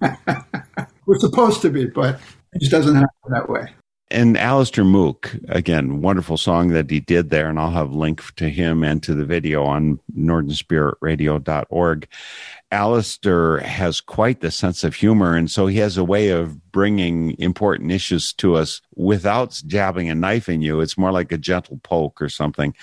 We're 1.07 1.19
supposed 1.19 1.63
to 1.63 1.71
be, 1.71 1.87
but 1.87 2.21
it 2.53 2.61
just 2.61 2.73
doesn't 2.73 2.95
happen 2.95 3.31
that 3.31 3.49
way. 3.49 3.73
And 4.09 4.37
Alastair 4.37 4.85
Moock, 4.85 5.35
again, 5.49 6.01
wonderful 6.01 6.37
song 6.37 6.69
that 6.69 6.89
he 6.91 7.01
did 7.01 7.31
there. 7.31 7.49
And 7.49 7.59
I'll 7.59 7.73
have 7.73 7.93
link 7.93 8.35
to 8.37 8.49
him 8.49 8.85
and 8.85 9.03
to 9.03 9.15
the 9.15 9.25
video 9.25 9.65
on 9.65 9.99
northernspiritradio.org. 10.17 12.09
Alastair 12.73 13.59
has 13.59 14.01
quite 14.01 14.41
the 14.41 14.51
sense 14.51 14.83
of 14.83 14.97
humor. 14.97 15.37
And 15.37 15.49
so 15.49 15.69
he 15.69 15.79
has 15.79 15.97
a 15.97 16.05
way 16.05 16.31
of 16.31 16.73
bringing 16.73 17.37
important 17.39 17.93
issues 17.93 18.33
to 18.35 18.57
us 18.57 18.81
without 18.97 19.63
jabbing 19.67 20.11
a 20.11 20.17
knife 20.17 20.49
in 20.49 20.63
you. 20.63 20.81
It's 20.81 20.99
more 20.99 21.13
like 21.13 21.31
a 21.31 21.39
gentle 21.39 21.79
poke 21.85 22.21
or 22.21 22.29
something. 22.29 22.75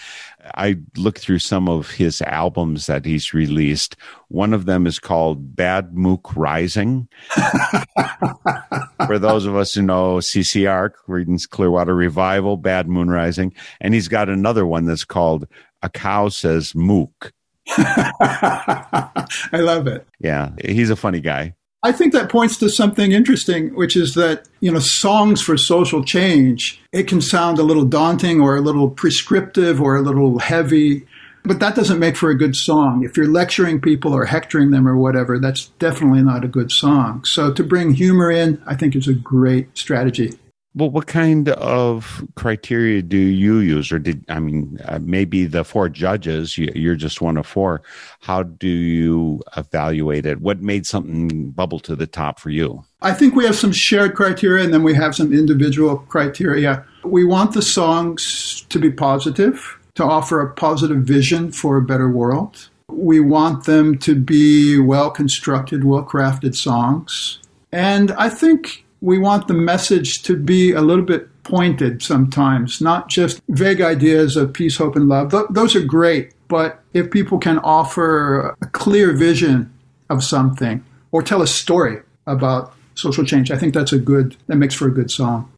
I 0.55 0.77
looked 0.95 1.19
through 1.19 1.39
some 1.39 1.67
of 1.67 1.91
his 1.91 2.21
albums 2.21 2.85
that 2.85 3.03
he's 3.03 3.33
released. 3.33 3.97
One 4.29 4.53
of 4.53 4.65
them 4.65 4.87
is 4.87 4.99
called 4.99 5.55
Bad 5.55 5.93
Moock 5.93 6.33
Rising. 6.35 7.09
For 9.05 9.19
those 9.19 9.45
of 9.45 9.57
us 9.57 9.73
who 9.73 9.81
know 9.81 10.17
CCR, 10.17 10.91
Creedence 11.07 11.47
Clearwater 11.47 11.93
Revival, 11.93 12.55
Bad 12.55 12.87
Moon 12.87 13.09
Rising. 13.09 13.53
And 13.81 13.93
he's 13.93 14.07
got 14.07 14.29
another 14.29 14.65
one 14.65 14.85
that's 14.85 15.03
called 15.03 15.45
A 15.81 15.89
Cow 15.89 16.29
Says 16.29 16.73
Moock. 16.73 17.33
I 17.69 19.27
love 19.53 19.87
it. 19.87 20.05
Yeah, 20.19 20.51
he's 20.63 20.89
a 20.89 20.95
funny 20.95 21.19
guy. 21.19 21.55
I 21.85 21.91
think 21.91 22.13
that 22.13 22.29
points 22.29 22.57
to 22.57 22.69
something 22.69 23.11
interesting, 23.11 23.75
which 23.75 23.97
is 23.97 24.13
that, 24.13 24.47
you 24.61 24.71
know, 24.71 24.79
songs 24.79 25.41
for 25.41 25.57
social 25.57 26.01
change, 26.01 26.81
it 26.93 27.09
can 27.09 27.19
sound 27.19 27.59
a 27.59 27.63
little 27.63 27.83
daunting 27.83 28.39
or 28.39 28.55
a 28.55 28.61
little 28.61 28.89
prescriptive 28.89 29.81
or 29.81 29.97
a 29.97 30.01
little 30.01 30.39
heavy, 30.39 31.05
but 31.43 31.59
that 31.59 31.75
doesn't 31.75 31.99
make 31.99 32.15
for 32.15 32.29
a 32.29 32.37
good 32.37 32.55
song. 32.55 33.03
If 33.03 33.17
you're 33.17 33.27
lecturing 33.27 33.81
people 33.81 34.13
or 34.13 34.25
hectoring 34.25 34.71
them 34.71 34.87
or 34.87 34.95
whatever, 34.95 35.39
that's 35.39 35.67
definitely 35.79 36.23
not 36.23 36.45
a 36.45 36.47
good 36.47 36.71
song. 36.71 37.25
So 37.25 37.51
to 37.51 37.63
bring 37.65 37.93
humor 37.93 38.31
in, 38.31 38.63
I 38.65 38.75
think 38.75 38.95
is 38.95 39.09
a 39.09 39.13
great 39.13 39.77
strategy. 39.77 40.31
Well, 40.75 40.89
what 40.89 41.05
kind 41.05 41.49
of 41.49 42.23
criteria 42.33 43.03
do 43.03 43.17
you 43.17 43.59
use, 43.59 43.91
or 43.91 43.99
did 43.99 44.25
I 44.27 44.39
mean 44.39 44.79
uh, 44.85 44.97
maybe 44.99 45.45
the 45.45 45.63
four 45.63 45.87
judges? 45.87 46.57
You, 46.57 46.71
you're 46.73 46.95
just 46.95 47.21
one 47.21 47.37
of 47.37 47.45
four. 47.45 47.83
How 48.21 48.41
do 48.41 48.67
you 48.67 49.43
evaluate 49.55 50.25
it? 50.25 50.41
What 50.41 50.61
made 50.61 50.87
something 50.87 51.51
bubble 51.51 51.79
to 51.81 51.95
the 51.95 52.07
top 52.07 52.39
for 52.39 52.49
you? 52.49 52.83
I 53.03 53.13
think 53.13 53.35
we 53.35 53.45
have 53.45 53.55
some 53.55 53.71
shared 53.71 54.15
criteria 54.15 54.63
and 54.63 54.73
then 54.73 54.81
we 54.81 54.95
have 54.95 55.15
some 55.15 55.31
individual 55.31 55.97
criteria. 55.97 56.83
We 57.03 57.23
want 57.23 57.53
the 57.53 57.61
songs 57.61 58.65
to 58.69 58.79
be 58.79 58.91
positive, 58.91 59.77
to 59.93 60.03
offer 60.03 60.41
a 60.41 60.51
positive 60.53 61.03
vision 61.03 61.51
for 61.51 61.77
a 61.77 61.83
better 61.83 62.09
world. 62.09 62.69
We 62.87 63.19
want 63.19 63.65
them 63.65 63.99
to 63.99 64.15
be 64.15 64.79
well 64.79 65.11
constructed, 65.11 65.83
well 65.83 66.03
crafted 66.03 66.55
songs. 66.55 67.37
And 67.71 68.11
I 68.13 68.29
think 68.29 68.82
we 69.03 69.19
want 69.19 69.49
the 69.49 69.53
message 69.53 70.23
to 70.23 70.37
be 70.37 70.71
a 70.71 70.79
little 70.79 71.03
bit 71.03 71.27
pointed 71.43 72.01
sometimes, 72.01 72.79
not 72.79 73.09
just 73.09 73.41
vague 73.49 73.81
ideas 73.81 74.37
of 74.37 74.53
peace, 74.53 74.77
hope, 74.77 74.95
and 74.95 75.09
love. 75.09 75.31
Th- 75.31 75.43
those 75.49 75.75
are 75.75 75.83
great, 75.83 76.33
but 76.47 76.81
if 76.93 77.11
people 77.11 77.37
can 77.37 77.59
offer 77.59 78.55
a 78.61 78.65
clear 78.67 79.11
vision 79.11 79.71
of 80.09 80.23
something 80.23 80.85
or 81.11 81.21
tell 81.21 81.41
a 81.41 81.47
story 81.47 81.97
about 82.27 82.73
social 82.95 83.25
change, 83.25 83.51
I 83.51 83.57
think 83.57 83.73
that's 83.73 83.91
a 83.91 83.99
good, 83.99 84.37
that 84.47 84.55
makes 84.55 84.73
for 84.73 84.87
a 84.87 84.93
good 84.93 85.11
song. 85.11 85.51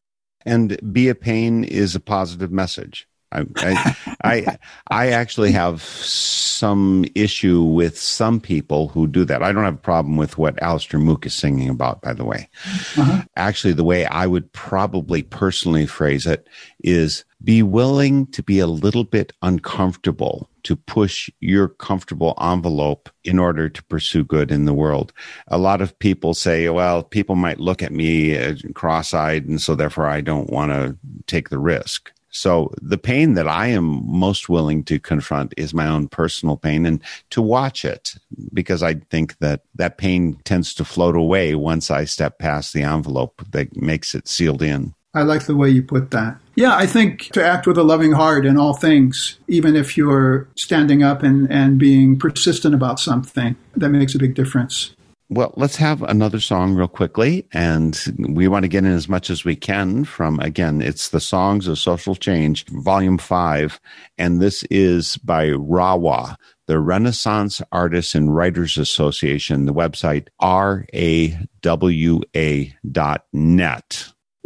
And 0.44 0.76
be 0.92 1.08
a 1.08 1.14
pain 1.14 1.62
is 1.62 1.94
a 1.94 2.00
positive 2.00 2.50
message. 2.50 3.06
I, 3.32 3.44
I, 3.56 3.96
I, 4.24 4.58
I 4.90 5.08
actually 5.08 5.52
have 5.52 5.82
some 5.82 7.04
issue 7.14 7.62
with 7.62 7.98
some 7.98 8.40
people 8.40 8.88
who 8.88 9.06
do 9.06 9.24
that. 9.24 9.42
I 9.42 9.52
don't 9.52 9.64
have 9.64 9.74
a 9.74 9.78
problem 9.78 10.16
with 10.16 10.38
what 10.38 10.60
Alastair 10.62 11.00
Moock 11.00 11.26
is 11.26 11.34
singing 11.34 11.68
about, 11.68 12.00
by 12.02 12.12
the 12.14 12.24
way. 12.24 12.48
Uh-huh. 12.96 13.22
Actually, 13.36 13.74
the 13.74 13.84
way 13.84 14.06
I 14.06 14.26
would 14.26 14.50
probably 14.52 15.22
personally 15.22 15.86
phrase 15.86 16.26
it 16.26 16.48
is 16.80 17.24
be 17.44 17.62
willing 17.62 18.26
to 18.28 18.42
be 18.42 18.58
a 18.58 18.66
little 18.66 19.04
bit 19.04 19.32
uncomfortable 19.42 20.48
to 20.62 20.74
push 20.74 21.30
your 21.40 21.68
comfortable 21.68 22.34
envelope 22.40 23.10
in 23.24 23.38
order 23.38 23.68
to 23.68 23.84
pursue 23.84 24.24
good 24.24 24.50
in 24.50 24.64
the 24.64 24.74
world. 24.74 25.12
A 25.48 25.58
lot 25.58 25.80
of 25.80 25.96
people 25.98 26.34
say, 26.34 26.68
well, 26.70 27.02
people 27.02 27.36
might 27.36 27.60
look 27.60 27.82
at 27.82 27.92
me 27.92 28.56
cross 28.72 29.14
eyed, 29.14 29.46
and 29.46 29.60
so 29.60 29.74
therefore 29.74 30.06
I 30.06 30.22
don't 30.22 30.50
want 30.50 30.72
to 30.72 30.96
take 31.26 31.50
the 31.50 31.58
risk. 31.58 32.12
So 32.36 32.72
the 32.80 32.98
pain 32.98 33.34
that 33.34 33.48
I 33.48 33.68
am 33.68 34.02
most 34.06 34.48
willing 34.48 34.84
to 34.84 34.98
confront 34.98 35.54
is 35.56 35.74
my 35.74 35.86
own 35.86 36.08
personal 36.08 36.56
pain 36.56 36.86
and 36.86 37.02
to 37.30 37.40
watch 37.40 37.84
it 37.84 38.14
because 38.52 38.82
I 38.82 38.94
think 39.10 39.38
that 39.38 39.62
that 39.74 39.98
pain 39.98 40.38
tends 40.44 40.74
to 40.74 40.84
float 40.84 41.16
away 41.16 41.54
once 41.54 41.90
I 41.90 42.04
step 42.04 42.38
past 42.38 42.72
the 42.72 42.82
envelope 42.82 43.42
that 43.50 43.76
makes 43.76 44.14
it 44.14 44.28
sealed 44.28 44.62
in. 44.62 44.94
I 45.14 45.22
like 45.22 45.46
the 45.46 45.56
way 45.56 45.70
you 45.70 45.82
put 45.82 46.10
that. 46.10 46.36
Yeah, 46.56 46.76
I 46.76 46.86
think 46.86 47.30
to 47.32 47.44
act 47.44 47.66
with 47.66 47.78
a 47.78 47.82
loving 47.82 48.12
heart 48.12 48.44
in 48.44 48.58
all 48.58 48.74
things, 48.74 49.38
even 49.48 49.74
if 49.74 49.96
you're 49.96 50.46
standing 50.56 51.02
up 51.02 51.22
and, 51.22 51.50
and 51.50 51.78
being 51.78 52.18
persistent 52.18 52.74
about 52.74 53.00
something, 53.00 53.56
that 53.76 53.88
makes 53.88 54.14
a 54.14 54.18
big 54.18 54.34
difference. 54.34 54.94
Well, 55.28 55.52
let's 55.56 55.76
have 55.76 56.02
another 56.02 56.38
song 56.38 56.74
real 56.74 56.86
quickly. 56.86 57.48
And 57.52 58.00
we 58.28 58.46
want 58.46 58.62
to 58.62 58.68
get 58.68 58.84
in 58.84 58.92
as 58.92 59.08
much 59.08 59.28
as 59.28 59.44
we 59.44 59.56
can 59.56 60.04
from, 60.04 60.38
again, 60.38 60.80
it's 60.80 61.08
the 61.08 61.20
Songs 61.20 61.66
of 61.66 61.78
Social 61.80 62.14
Change, 62.14 62.64
Volume 62.66 63.18
5. 63.18 63.80
And 64.18 64.40
this 64.40 64.62
is 64.64 65.16
by 65.16 65.50
RAWA, 65.50 66.36
the 66.66 66.78
Renaissance 66.78 67.60
Artists 67.72 68.14
and 68.14 68.36
Writers 68.36 68.78
Association, 68.78 69.66
the 69.66 69.74
website 69.74 70.28
rawa.net. 70.40 71.32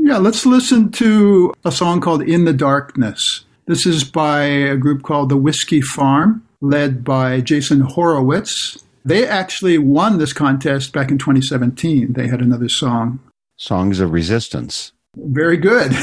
Yeah, 0.03 0.17
let's 0.17 0.47
listen 0.47 0.91
to 0.93 1.53
a 1.63 1.71
song 1.71 2.01
called 2.01 2.23
In 2.23 2.47
the 2.47 2.55
Darkness. 2.55 3.45
This 3.67 3.85
is 3.85 4.03
by 4.03 4.45
a 4.45 4.77
group 4.79 5.03
called 5.03 5.29
The 5.29 5.37
Whiskey 5.37 5.83
Farm, 5.83 6.43
led 6.63 7.05
by 7.05 7.43
Jason 7.43 7.81
Horowitz. 7.81 8.83
They 9.05 9.27
actually 9.27 9.79
won 9.79 10.19
this 10.19 10.33
contest 10.33 10.93
back 10.93 11.11
in 11.11 11.19
2017. 11.19 12.13
They 12.13 12.29
had 12.29 12.41
another 12.41 12.69
song. 12.69 13.21
Songs 13.57 14.01
of 14.01 14.13
Resistance. 14.13 14.93
Very 15.17 15.57
good. 15.57 15.93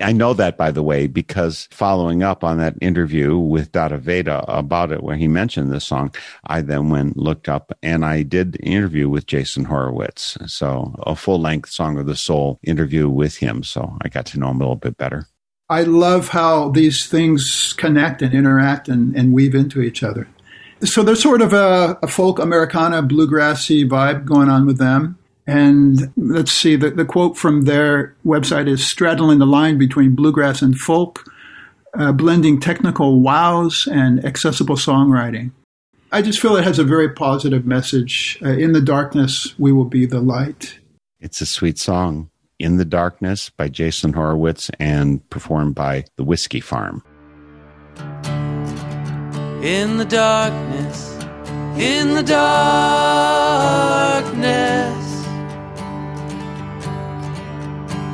I 0.00 0.12
know 0.12 0.32
that, 0.34 0.56
by 0.56 0.70
the 0.70 0.82
way, 0.82 1.06
because 1.06 1.68
following 1.70 2.22
up 2.22 2.44
on 2.44 2.58
that 2.58 2.76
interview 2.80 3.36
with 3.36 3.72
Dada 3.72 3.98
Veda 3.98 4.44
about 4.48 4.92
it, 4.92 5.02
where 5.02 5.16
he 5.16 5.28
mentioned 5.28 5.72
this 5.72 5.86
song, 5.86 6.14
I 6.46 6.60
then 6.60 6.88
went 6.88 7.16
looked 7.16 7.48
up 7.48 7.72
and 7.82 8.04
I 8.04 8.22
did 8.22 8.52
the 8.52 8.60
interview 8.60 9.08
with 9.08 9.26
Jason 9.26 9.64
Horowitz. 9.64 10.38
So 10.46 10.94
a 11.00 11.16
full 11.16 11.40
length 11.40 11.70
Song 11.70 11.98
of 11.98 12.06
the 12.06 12.16
Soul 12.16 12.60
interview 12.62 13.08
with 13.08 13.36
him. 13.36 13.62
So 13.62 13.96
I 14.02 14.08
got 14.08 14.26
to 14.26 14.38
know 14.38 14.50
him 14.50 14.56
a 14.56 14.60
little 14.60 14.76
bit 14.76 14.96
better. 14.96 15.26
I 15.68 15.82
love 15.82 16.28
how 16.28 16.70
these 16.70 17.06
things 17.06 17.74
connect 17.76 18.22
and 18.22 18.32
interact 18.32 18.88
and, 18.88 19.14
and 19.14 19.32
weave 19.32 19.54
into 19.54 19.82
each 19.82 20.02
other. 20.02 20.28
So 20.82 21.02
there's 21.02 21.22
sort 21.22 21.42
of 21.42 21.52
a, 21.52 21.98
a 22.02 22.06
folk 22.06 22.38
Americana 22.38 23.02
bluegrassy 23.02 23.88
vibe 23.88 24.24
going 24.24 24.48
on 24.48 24.66
with 24.66 24.78
them. 24.78 25.18
And 25.46 26.12
let's 26.16 26.52
see, 26.52 26.76
the, 26.76 26.90
the 26.90 27.04
quote 27.04 27.36
from 27.36 27.62
their 27.62 28.14
website 28.24 28.68
is 28.68 28.86
straddling 28.86 29.38
the 29.38 29.46
line 29.46 29.78
between 29.78 30.14
bluegrass 30.14 30.60
and 30.60 30.76
folk, 30.78 31.24
uh, 31.94 32.12
blending 32.12 32.60
technical 32.60 33.20
wows 33.20 33.88
and 33.90 34.24
accessible 34.24 34.76
songwriting. 34.76 35.50
I 36.12 36.22
just 36.22 36.40
feel 36.40 36.56
it 36.56 36.64
has 36.64 36.78
a 36.78 36.84
very 36.84 37.08
positive 37.08 37.66
message. 37.66 38.38
Uh, 38.42 38.50
in 38.50 38.72
the 38.72 38.80
darkness, 38.80 39.54
we 39.58 39.72
will 39.72 39.84
be 39.84 40.06
the 40.06 40.20
light. 40.20 40.78
It's 41.18 41.40
a 41.40 41.46
sweet 41.46 41.78
song. 41.78 42.30
In 42.58 42.76
the 42.76 42.84
Darkness 42.84 43.50
by 43.50 43.68
Jason 43.68 44.14
Horowitz 44.14 44.68
and 44.80 45.28
performed 45.30 45.76
by 45.76 46.06
The 46.16 46.24
Whiskey 46.24 46.60
Farm. 46.60 47.04
In 49.62 49.96
the 49.96 50.04
darkness, 50.04 51.18
in 51.76 52.14
the 52.14 52.22
darkness, 52.22 52.54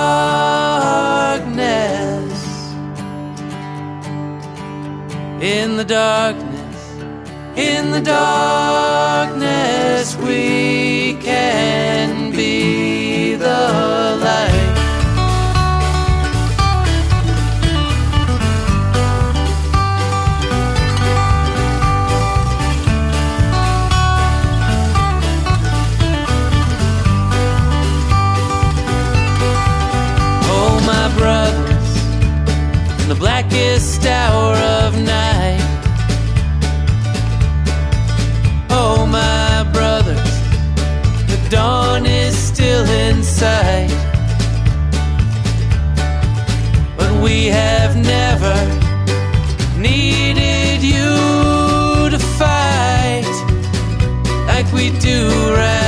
in 5.42 5.76
the 5.76 5.84
darkness, 5.84 6.92
in 7.56 7.90
the 7.90 8.00
darkness, 8.00 9.36
we 10.18 11.14
can 11.20 12.30
be 12.30 13.34
the 13.34 14.16
light. 14.22 14.61
Blackest 33.22 34.04
hour 34.04 34.56
of 34.82 35.00
night. 35.00 35.62
Oh, 38.68 39.06
my 39.06 39.62
brothers, 39.72 40.32
the 41.30 41.38
dawn 41.48 42.04
is 42.04 42.36
still 42.36 42.84
in 42.84 43.22
sight. 43.22 43.94
But 46.98 47.12
we 47.22 47.46
have 47.46 47.94
never 47.96 48.56
needed 49.78 50.82
you 50.82 52.10
to 52.10 52.18
fight 52.18 53.34
like 54.48 54.66
we 54.72 54.90
do 54.98 55.28
right 55.54 55.81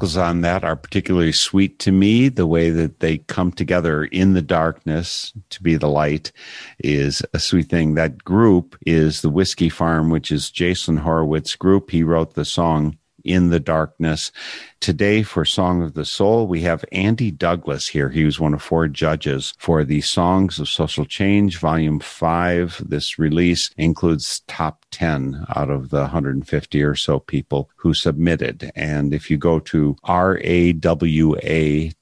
vocals 0.00 0.16
on 0.16 0.40
that 0.40 0.64
are 0.64 0.76
particularly 0.76 1.30
sweet 1.30 1.78
to 1.78 1.92
me. 1.92 2.30
The 2.30 2.46
way 2.46 2.70
that 2.70 3.00
they 3.00 3.18
come 3.18 3.52
together 3.52 4.04
in 4.04 4.32
the 4.32 4.40
darkness 4.40 5.30
to 5.50 5.62
be 5.62 5.76
the 5.76 5.90
light 5.90 6.32
is 6.78 7.20
a 7.34 7.38
sweet 7.38 7.68
thing. 7.68 7.96
That 7.96 8.24
group 8.24 8.78
is 8.86 9.20
the 9.20 9.28
Whiskey 9.28 9.68
Farm, 9.68 10.08
which 10.08 10.32
is 10.32 10.50
Jason 10.50 10.96
Horowitz's 10.96 11.54
group. 11.54 11.90
He 11.90 12.02
wrote 12.02 12.32
the 12.32 12.46
song 12.46 12.96
in 13.24 13.50
the 13.50 13.60
darkness. 13.60 14.32
Today 14.80 15.22
for 15.22 15.44
Song 15.44 15.82
of 15.82 15.94
the 15.94 16.04
Soul, 16.04 16.46
we 16.46 16.62
have 16.62 16.84
Andy 16.92 17.30
Douglas 17.30 17.88
here. 17.88 18.10
He 18.10 18.24
was 18.24 18.40
one 18.40 18.54
of 18.54 18.62
four 18.62 18.88
judges 18.88 19.54
for 19.58 19.84
the 19.84 20.00
Songs 20.00 20.58
of 20.58 20.68
Social 20.68 21.04
Change, 21.04 21.58
Volume 21.58 22.00
5. 22.00 22.84
This 22.88 23.18
release 23.18 23.70
includes 23.76 24.40
top 24.46 24.84
10 24.90 25.46
out 25.54 25.70
of 25.70 25.90
the 25.90 26.00
150 26.00 26.82
or 26.82 26.94
so 26.94 27.18
people 27.18 27.70
who 27.76 27.94
submitted. 27.94 28.70
And 28.74 29.12
if 29.12 29.30
you 29.30 29.36
go 29.36 29.60
to 29.60 29.96
rawa.net, 30.04 31.94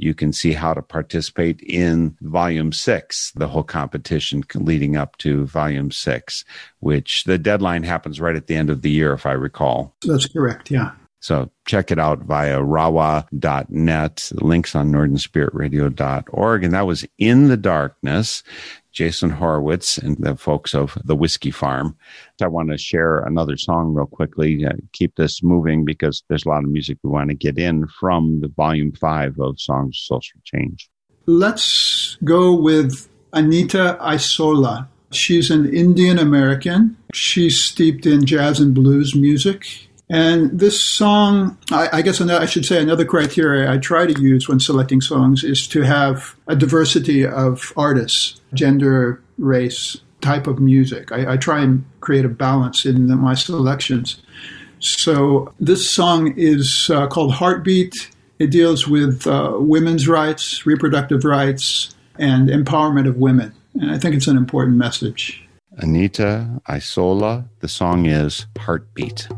you 0.00 0.14
can 0.14 0.32
see 0.32 0.52
how 0.52 0.72
to 0.72 0.82
participate 0.82 1.60
in 1.60 2.16
volume 2.22 2.72
six, 2.72 3.32
the 3.36 3.48
whole 3.48 3.62
competition 3.62 4.42
leading 4.54 4.96
up 4.96 5.16
to 5.18 5.46
volume 5.46 5.90
six, 5.90 6.44
which 6.80 7.24
the 7.24 7.36
deadline 7.38 7.82
happens 7.82 8.20
right 8.20 8.36
at 8.36 8.46
the 8.46 8.56
end 8.56 8.70
of 8.70 8.82
the 8.82 8.90
year, 8.90 9.12
if 9.12 9.26
I 9.26 9.32
recall. 9.32 9.94
That's 10.02 10.26
correct. 10.26 10.70
Yeah. 10.70 10.92
So 11.20 11.50
check 11.66 11.90
it 11.90 11.98
out 11.98 12.20
via 12.20 12.60
rawa.net, 12.60 14.32
links 14.36 14.74
on 14.74 14.90
northernspiritradio.org. 14.90 16.64
And 16.64 16.74
that 16.74 16.86
was 16.86 17.06
In 17.18 17.48
the 17.48 17.58
Darkness, 17.58 18.42
Jason 18.92 19.30
Horowitz 19.30 19.98
and 19.98 20.16
the 20.18 20.36
folks 20.36 20.74
of 20.74 20.96
the 21.04 21.16
Whiskey 21.16 21.50
Farm. 21.50 21.96
I 22.42 22.46
want 22.46 22.70
to 22.70 22.78
share 22.78 23.18
another 23.18 23.56
song 23.56 23.94
real 23.94 24.06
quickly, 24.06 24.64
uh, 24.64 24.72
keep 24.92 25.16
this 25.16 25.42
moving 25.42 25.84
because 25.84 26.22
there's 26.28 26.44
a 26.44 26.48
lot 26.48 26.64
of 26.64 26.70
music 26.70 26.98
we 27.02 27.10
want 27.10 27.30
to 27.30 27.36
get 27.36 27.58
in 27.58 27.86
from 27.86 28.40
the 28.40 28.48
volume 28.48 28.92
five 28.92 29.38
of 29.38 29.60
Songs 29.60 29.96
of 30.10 30.16
Social 30.16 30.40
Change. 30.44 30.88
Let's 31.26 32.16
go 32.24 32.54
with 32.54 33.08
Anita 33.32 33.98
Isola. 34.00 34.88
She's 35.12 35.50
an 35.50 35.72
Indian 35.72 36.18
American. 36.18 36.96
She's 37.12 37.62
steeped 37.62 38.06
in 38.06 38.26
jazz 38.26 38.60
and 38.60 38.74
blues 38.74 39.14
music. 39.14 39.89
And 40.10 40.58
this 40.58 40.84
song, 40.84 41.56
I, 41.70 41.88
I 41.92 42.02
guess 42.02 42.20
another, 42.20 42.42
I 42.42 42.46
should 42.46 42.64
say 42.64 42.82
another 42.82 43.04
criteria 43.04 43.70
I 43.70 43.78
try 43.78 44.06
to 44.06 44.20
use 44.20 44.48
when 44.48 44.58
selecting 44.58 45.00
songs 45.00 45.44
is 45.44 45.68
to 45.68 45.82
have 45.82 46.34
a 46.48 46.56
diversity 46.56 47.24
of 47.24 47.72
artists, 47.76 48.40
gender, 48.52 49.22
race, 49.38 49.98
type 50.20 50.48
of 50.48 50.58
music. 50.58 51.12
I, 51.12 51.34
I 51.34 51.36
try 51.36 51.60
and 51.60 51.84
create 52.00 52.24
a 52.24 52.28
balance 52.28 52.84
in 52.84 53.06
the, 53.06 53.14
my 53.14 53.34
selections. 53.34 54.20
So 54.80 55.54
this 55.60 55.94
song 55.94 56.34
is 56.36 56.90
uh, 56.92 57.06
called 57.06 57.34
Heartbeat. 57.34 58.10
It 58.40 58.50
deals 58.50 58.88
with 58.88 59.28
uh, 59.28 59.52
women's 59.58 60.08
rights, 60.08 60.66
reproductive 60.66 61.24
rights, 61.24 61.94
and 62.18 62.48
empowerment 62.48 63.06
of 63.06 63.16
women. 63.16 63.54
And 63.74 63.92
I 63.92 63.98
think 63.98 64.16
it's 64.16 64.26
an 64.26 64.36
important 64.36 64.76
message. 64.76 65.46
Anita 65.76 66.60
Isola, 66.68 67.44
the 67.60 67.68
song 67.68 68.06
is 68.06 68.46
Heartbeat. 68.58 69.28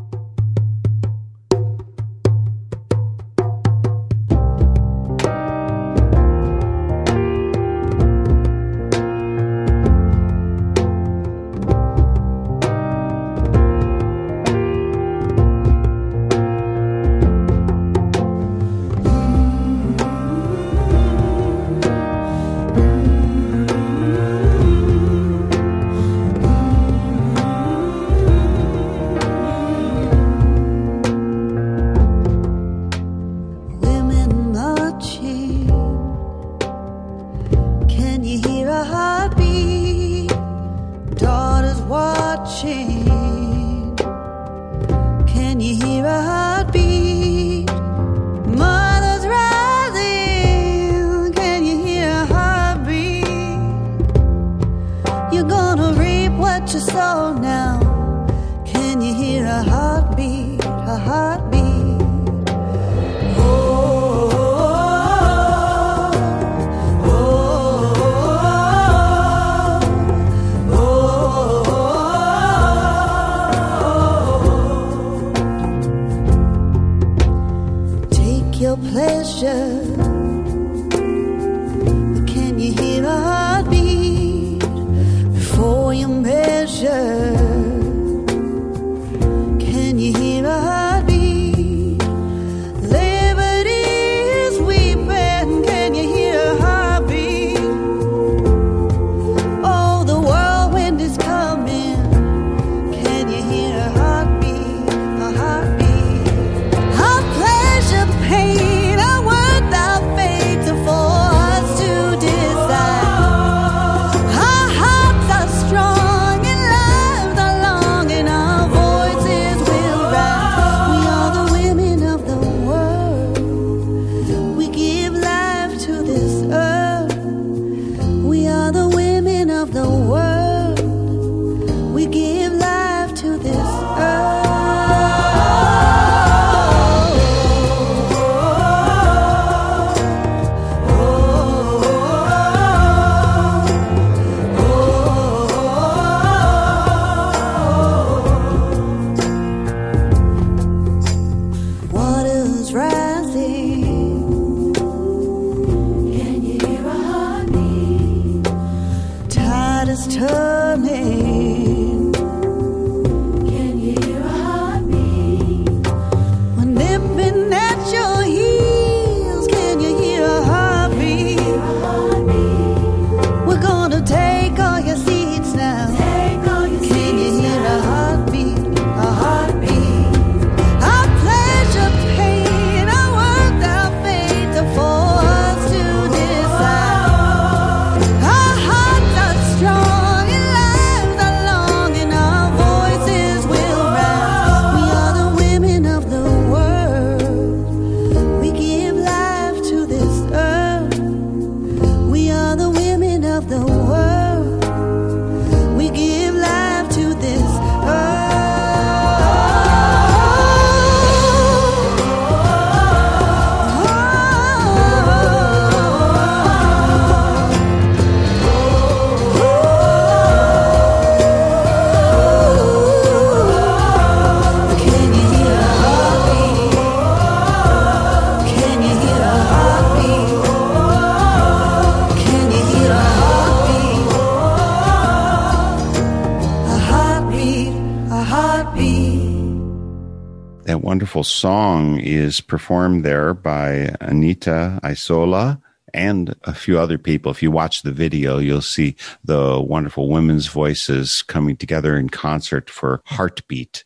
Wonderful 241.13 241.31
song 241.31 241.99
is 241.99 242.41
performed 242.41 243.05
there 243.05 243.35
by 243.35 243.95
Anita 244.01 244.79
Isola 244.83 245.61
and 245.93 246.33
a 246.45 246.55
few 246.55 246.79
other 246.79 246.97
people. 246.97 247.31
If 247.31 247.43
you 247.43 247.51
watch 247.51 247.83
the 247.83 247.91
video, 247.91 248.39
you'll 248.39 248.63
see 248.63 248.95
the 249.23 249.61
wonderful 249.61 250.09
women's 250.09 250.47
voices 250.47 251.21
coming 251.21 251.55
together 251.55 251.95
in 251.95 252.09
concert 252.09 252.67
for 252.67 253.03
Heartbeat. 253.05 253.83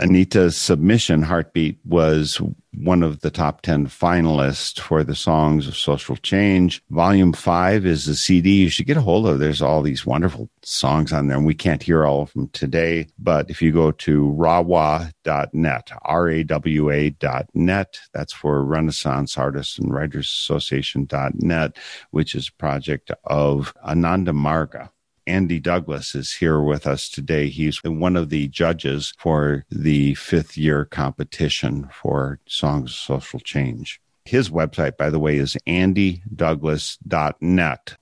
Anita's 0.00 0.56
submission, 0.56 1.22
Heartbeat, 1.22 1.78
was 1.84 2.40
one 2.74 3.02
of 3.02 3.20
the 3.20 3.30
top 3.30 3.62
10 3.62 3.86
finalists 3.86 4.78
for 4.78 5.02
the 5.02 5.14
Songs 5.14 5.66
of 5.66 5.76
Social 5.76 6.14
Change. 6.16 6.82
Volume 6.90 7.32
5 7.32 7.86
is 7.86 8.06
a 8.06 8.14
CD 8.14 8.62
you 8.62 8.68
should 8.68 8.86
get 8.86 8.98
a 8.98 9.00
hold 9.00 9.26
of. 9.26 9.38
There's 9.38 9.62
all 9.62 9.80
these 9.80 10.04
wonderful 10.04 10.50
songs 10.62 11.12
on 11.12 11.26
there, 11.26 11.38
and 11.38 11.46
we 11.46 11.54
can't 11.54 11.82
hear 11.82 12.04
all 12.04 12.22
of 12.22 12.32
them 12.34 12.48
today. 12.50 13.08
But 13.18 13.48
if 13.48 13.62
you 13.62 13.72
go 13.72 13.90
to 13.92 14.36
rawa.net, 14.38 15.90
R 16.02 16.28
A 16.28 16.44
W 16.44 16.90
A 16.90 17.10
dot 17.10 17.46
net, 17.54 17.98
that's 18.12 18.32
for 18.32 18.62
Renaissance 18.62 19.38
Artists 19.38 19.78
and 19.78 19.92
Writers 19.92 20.26
Association.net, 20.26 21.76
which 22.10 22.34
is 22.34 22.48
a 22.48 22.60
project 22.60 23.10
of 23.24 23.72
Ananda 23.82 24.32
Marga. 24.32 24.90
Andy 25.28 25.60
Douglas 25.60 26.14
is 26.14 26.32
here 26.32 26.58
with 26.60 26.86
us 26.86 27.10
today. 27.10 27.48
He's 27.48 27.82
one 27.84 28.16
of 28.16 28.30
the 28.30 28.48
judges 28.48 29.12
for 29.18 29.66
the 29.70 30.14
fifth 30.14 30.56
year 30.56 30.86
competition 30.86 31.90
for 31.92 32.40
Songs 32.48 32.92
of 32.92 32.96
Social 32.96 33.40
Change. 33.40 34.00
His 34.24 34.48
website, 34.50 34.96
by 34.96 35.10
the 35.10 35.18
way, 35.18 35.36
is 35.36 35.58
andydouglas.net. 35.66 37.96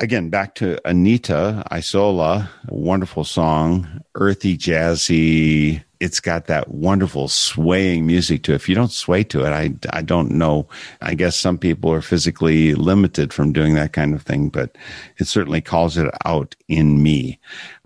Again, 0.00 0.30
back 0.30 0.54
to 0.56 0.88
Anita 0.88 1.62
Isola, 1.70 2.50
wonderful 2.68 3.22
song, 3.22 4.00
earthy, 4.16 4.58
jazzy. 4.58 5.84
It's 6.02 6.18
got 6.18 6.46
that 6.46 6.68
wonderful 6.68 7.28
swaying 7.28 8.06
music 8.06 8.42
to 8.42 8.52
it. 8.52 8.56
If 8.56 8.68
you 8.68 8.74
don't 8.74 8.90
sway 8.90 9.22
to 9.24 9.44
it, 9.44 9.50
I, 9.50 9.72
I 9.96 10.02
don't 10.02 10.32
know. 10.32 10.66
I 11.00 11.14
guess 11.14 11.36
some 11.36 11.58
people 11.58 11.92
are 11.92 12.02
physically 12.02 12.74
limited 12.74 13.32
from 13.32 13.52
doing 13.52 13.74
that 13.74 13.92
kind 13.92 14.12
of 14.12 14.22
thing, 14.22 14.48
but 14.48 14.76
it 15.18 15.28
certainly 15.28 15.60
calls 15.60 15.96
it 15.96 16.12
out 16.24 16.56
in 16.66 17.04
me. 17.04 17.38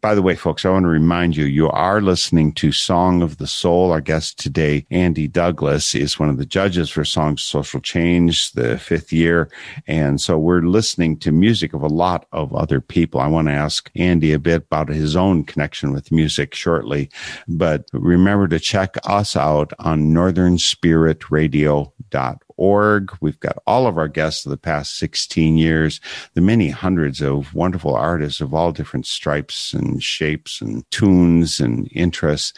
By 0.06 0.14
the 0.14 0.22
way, 0.22 0.36
folks, 0.36 0.64
I 0.64 0.70
want 0.70 0.84
to 0.84 0.88
remind 0.88 1.36
you, 1.36 1.46
you 1.46 1.68
are 1.68 2.00
listening 2.00 2.52
to 2.52 2.70
Song 2.70 3.22
of 3.22 3.38
the 3.38 3.46
Soul. 3.48 3.90
Our 3.90 4.00
guest 4.00 4.38
today, 4.38 4.86
Andy 4.88 5.26
Douglas, 5.26 5.96
is 5.96 6.16
one 6.16 6.28
of 6.28 6.38
the 6.38 6.46
judges 6.46 6.90
for 6.90 7.04
Songs 7.04 7.42
Social 7.42 7.80
Change, 7.80 8.52
the 8.52 8.78
fifth 8.78 9.12
year. 9.12 9.50
And 9.88 10.20
so 10.20 10.38
we're 10.38 10.60
listening 10.60 11.18
to 11.18 11.32
music 11.32 11.74
of 11.74 11.82
a 11.82 11.88
lot 11.88 12.26
of 12.30 12.54
other 12.54 12.80
people. 12.80 13.20
I 13.20 13.26
want 13.26 13.48
to 13.48 13.54
ask 13.54 13.90
Andy 13.96 14.32
a 14.32 14.38
bit 14.38 14.62
about 14.62 14.90
his 14.90 15.16
own 15.16 15.42
connection 15.42 15.92
with 15.92 16.12
music 16.12 16.54
shortly. 16.54 17.10
But 17.48 17.86
remember 17.92 18.46
to 18.46 18.60
check 18.60 18.94
us 19.08 19.34
out 19.34 19.72
on 19.80 20.14
northernspiritradio.org 20.14 22.45
org. 22.56 23.16
We've 23.20 23.40
got 23.40 23.58
all 23.66 23.86
of 23.86 23.98
our 23.98 24.08
guests 24.08 24.46
of 24.46 24.50
the 24.50 24.56
past 24.56 24.96
16 24.96 25.56
years, 25.56 26.00
the 26.34 26.40
many 26.40 26.70
hundreds 26.70 27.20
of 27.20 27.54
wonderful 27.54 27.94
artists 27.94 28.40
of 28.40 28.54
all 28.54 28.72
different 28.72 29.06
stripes 29.06 29.72
and 29.72 30.02
shapes 30.02 30.60
and 30.60 30.88
tunes 30.90 31.60
and 31.60 31.88
interests. 31.92 32.52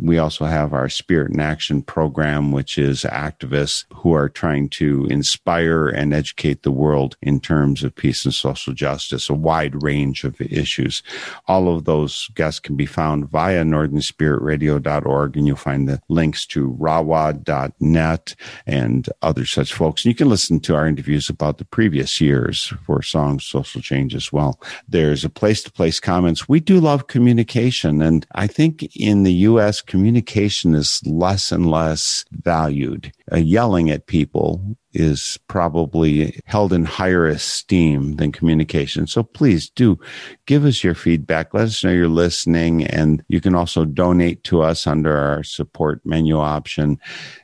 We 0.00 0.18
also 0.18 0.44
have 0.44 0.72
our 0.72 0.88
Spirit 0.88 1.32
in 1.32 1.40
Action 1.40 1.80
program, 1.82 2.50
which 2.50 2.78
is 2.78 3.02
activists 3.02 3.84
who 3.94 4.12
are 4.12 4.28
trying 4.28 4.68
to 4.70 5.06
inspire 5.06 5.88
and 5.88 6.12
educate 6.12 6.62
the 6.62 6.72
world 6.72 7.16
in 7.22 7.38
terms 7.38 7.84
of 7.84 7.94
peace 7.94 8.24
and 8.24 8.34
social 8.34 8.74
justice, 8.74 9.30
a 9.30 9.34
wide 9.34 9.82
range 9.82 10.24
of 10.24 10.40
issues. 10.40 11.02
All 11.46 11.74
of 11.74 11.84
those 11.84 12.28
guests 12.34 12.58
can 12.58 12.74
be 12.74 12.86
found 12.86 13.30
via 13.30 13.62
northernspiritradio.org, 13.62 15.36
and 15.36 15.46
you'll 15.46 15.56
find 15.56 15.88
the 15.88 16.02
links 16.08 16.44
to 16.46 16.76
rawa.net 16.80 18.34
and 18.66 19.08
other 19.22 19.46
such 19.46 19.72
folks. 19.72 20.04
And 20.04 20.10
you 20.10 20.16
can 20.16 20.28
listen 20.28 20.58
to 20.60 20.74
our 20.74 20.88
interviews 20.88 21.28
about 21.28 21.58
the 21.58 21.64
previous 21.64 22.20
years 22.20 22.72
for 22.84 23.00
Songs 23.00 23.44
Social 23.44 23.80
Change 23.80 24.14
as 24.14 24.32
well. 24.32 24.60
There's 24.88 25.24
a 25.24 25.30
place 25.30 25.62
to 25.62 25.72
place 25.72 26.00
comments. 26.00 26.48
We 26.48 26.58
do 26.58 26.80
love 26.80 27.06
communication. 27.06 28.02
And 28.02 28.26
I 28.34 28.48
think 28.48 28.82
in 28.96 29.22
the 29.22 29.32
U.S., 29.32 29.83
communication 29.86 30.74
is 30.74 31.00
less 31.06 31.52
and 31.52 31.70
less 31.70 32.24
valued. 32.30 33.12
Uh, 33.32 33.36
yelling 33.36 33.90
at 33.90 34.06
people 34.06 34.76
is 34.94 35.38
probably 35.48 36.40
held 36.46 36.72
in 36.72 36.84
higher 36.84 37.26
esteem 37.26 38.16
than 38.16 38.32
communication. 38.32 39.06
So 39.06 39.22
please 39.22 39.68
do 39.70 39.98
give 40.46 40.64
us 40.64 40.84
your 40.84 40.94
feedback. 40.94 41.52
Let 41.52 41.64
us 41.64 41.82
know 41.82 41.90
you're 41.90 42.08
listening. 42.08 42.84
And 42.86 43.22
you 43.28 43.40
can 43.40 43.54
also 43.54 43.84
donate 43.84 44.44
to 44.44 44.62
us 44.62 44.86
under 44.86 45.16
our 45.16 45.42
support 45.42 46.00
menu 46.04 46.38
option. 46.38 46.98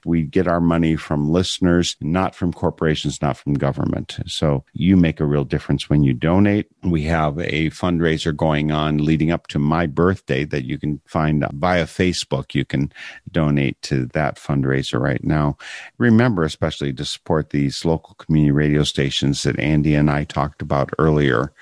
We 0.04 0.22
get 0.22 0.46
our 0.46 0.60
money 0.60 0.96
from 0.96 1.30
listeners, 1.30 1.96
not 2.00 2.34
from 2.34 2.52
corporations, 2.52 3.20
not 3.20 3.36
from 3.36 3.54
government. 3.54 4.18
So 4.26 4.64
you 4.72 4.96
make 4.96 5.20
a 5.20 5.26
real 5.26 5.44
difference 5.44 5.90
when 5.90 6.02
you 6.02 6.14
donate. 6.14 6.68
We 6.82 7.02
have 7.04 7.38
a 7.38 7.70
fundraiser 7.70 8.34
going 8.34 8.70
on 8.70 8.98
leading 8.98 9.30
up 9.30 9.46
to 9.48 9.58
my 9.58 9.86
birthday 9.86 10.44
that 10.44 10.64
you 10.64 10.78
can 10.78 11.00
find 11.06 11.44
via 11.52 11.84
Facebook. 11.86 12.54
You 12.54 12.64
can 12.64 12.92
donate 13.30 13.80
to 13.82 14.06
that 14.06 14.36
fundraiser 14.36 15.00
right 15.00 15.22
now. 15.24 15.56
Remember, 15.98 16.44
especially 16.44 16.92
to 16.92 17.04
support 17.04 17.39
these 17.48 17.84
local 17.86 18.14
community 18.16 18.52
radio 18.52 18.84
stations 18.84 19.42
that 19.44 19.58
Andy 19.58 19.94
and 19.94 20.10
I 20.10 20.24
talked 20.24 20.60
about 20.60 20.90
earlier. 20.98 21.52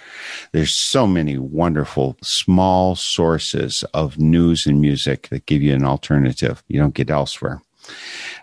There's 0.53 0.75
so 0.75 1.07
many 1.07 1.39
wonderful 1.39 2.17
small 2.23 2.97
sources 2.97 3.85
of 3.95 4.19
news 4.19 4.67
and 4.67 4.81
music 4.81 5.29
that 5.29 5.47
give 5.47 5.63
you 5.63 5.75
an 5.75 5.85
alternative 5.85 6.65
you 6.67 6.81
don't 6.81 6.95
get 6.95 7.11
elsewhere. 7.11 7.63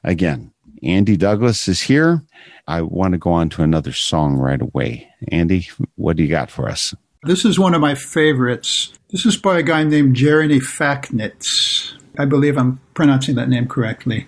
Again, 0.03 0.51
Andy 0.81 1.17
Douglas 1.17 1.67
is 1.67 1.81
here. 1.81 2.23
I 2.67 2.81
want 2.81 3.11
to 3.11 3.17
go 3.17 3.31
on 3.31 3.49
to 3.49 3.63
another 3.63 3.91
song 3.91 4.35
right 4.35 4.61
away. 4.61 5.09
Andy, 5.31 5.67
what 5.95 6.15
do 6.15 6.23
you 6.23 6.29
got 6.29 6.49
for 6.49 6.69
us? 6.69 6.93
This 7.23 7.45
is 7.45 7.57
one 7.57 7.73
of 7.73 7.81
my 7.81 7.95
favorites. 7.95 8.93
This 9.09 9.25
is 9.25 9.37
by 9.37 9.59
a 9.59 9.63
guy 9.63 9.83
named 9.83 10.15
Jeremy 10.15 10.59
Faknitz. 10.59 11.93
I 12.17 12.25
believe 12.25 12.57
I'm 12.57 12.79
pronouncing 12.93 13.35
that 13.35 13.49
name 13.49 13.67
correctly. 13.67 14.27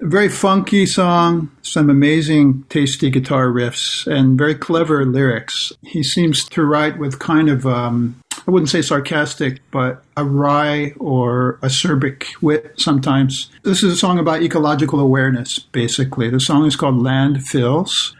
Very 0.00 0.28
funky 0.28 0.84
song, 0.84 1.50
some 1.62 1.88
amazing, 1.88 2.64
tasty 2.68 3.08
guitar 3.08 3.46
riffs, 3.46 4.06
and 4.06 4.36
very 4.36 4.54
clever 4.54 5.06
lyrics. 5.06 5.72
He 5.82 6.02
seems 6.02 6.44
to 6.50 6.64
write 6.64 6.98
with 6.98 7.18
kind 7.18 7.48
of, 7.48 7.66
um, 7.66 8.20
I 8.46 8.50
wouldn't 8.50 8.68
say 8.68 8.82
sarcastic, 8.82 9.62
but 9.70 10.04
a 10.14 10.22
wry 10.22 10.92
or 10.98 11.58
acerbic 11.62 12.26
wit 12.42 12.74
sometimes. 12.76 13.50
This 13.62 13.82
is 13.82 13.94
a 13.94 13.96
song 13.96 14.18
about 14.18 14.42
ecological 14.42 15.00
awareness, 15.00 15.58
basically. 15.58 16.28
The 16.28 16.40
song 16.40 16.66
is 16.66 16.76
called 16.76 16.96
Landfills, 16.96 18.14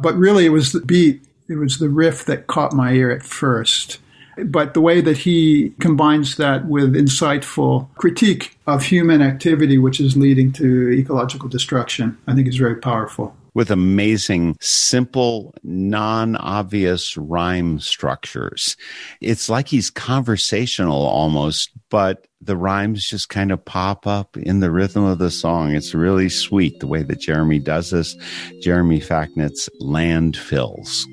but 0.00 0.16
really 0.16 0.46
it 0.46 0.50
was 0.50 0.72
the 0.72 0.80
beat, 0.80 1.22
it 1.48 1.58
was 1.58 1.78
the 1.78 1.88
riff 1.88 2.24
that 2.24 2.48
caught 2.48 2.72
my 2.72 2.90
ear 2.92 3.12
at 3.12 3.22
first 3.22 3.99
but 4.44 4.74
the 4.74 4.80
way 4.80 5.00
that 5.00 5.18
he 5.18 5.70
combines 5.80 6.36
that 6.36 6.66
with 6.66 6.94
insightful 6.94 7.88
critique 7.96 8.56
of 8.66 8.84
human 8.84 9.22
activity, 9.22 9.78
which 9.78 10.00
is 10.00 10.16
leading 10.16 10.52
to 10.52 10.90
ecological 10.90 11.48
destruction, 11.48 12.16
I 12.26 12.34
think 12.34 12.48
is 12.48 12.56
very 12.56 12.76
powerful. 12.76 13.34
With 13.52 13.70
amazing, 13.72 14.56
simple, 14.60 15.54
non 15.64 16.36
obvious 16.36 17.16
rhyme 17.16 17.80
structures. 17.80 18.76
It's 19.20 19.48
like 19.48 19.66
he's 19.66 19.90
conversational 19.90 21.02
almost, 21.02 21.70
but 21.90 22.28
the 22.40 22.56
rhymes 22.56 23.06
just 23.06 23.28
kind 23.28 23.50
of 23.50 23.64
pop 23.64 24.06
up 24.06 24.36
in 24.36 24.60
the 24.60 24.70
rhythm 24.70 25.04
of 25.04 25.18
the 25.18 25.32
song. 25.32 25.74
It's 25.74 25.94
really 25.94 26.28
sweet 26.28 26.78
the 26.78 26.86
way 26.86 27.02
that 27.02 27.20
Jeremy 27.20 27.58
does 27.58 27.90
this. 27.90 28.16
Jeremy 28.62 29.00
Faknitz, 29.00 29.68
Landfills. 29.82 31.04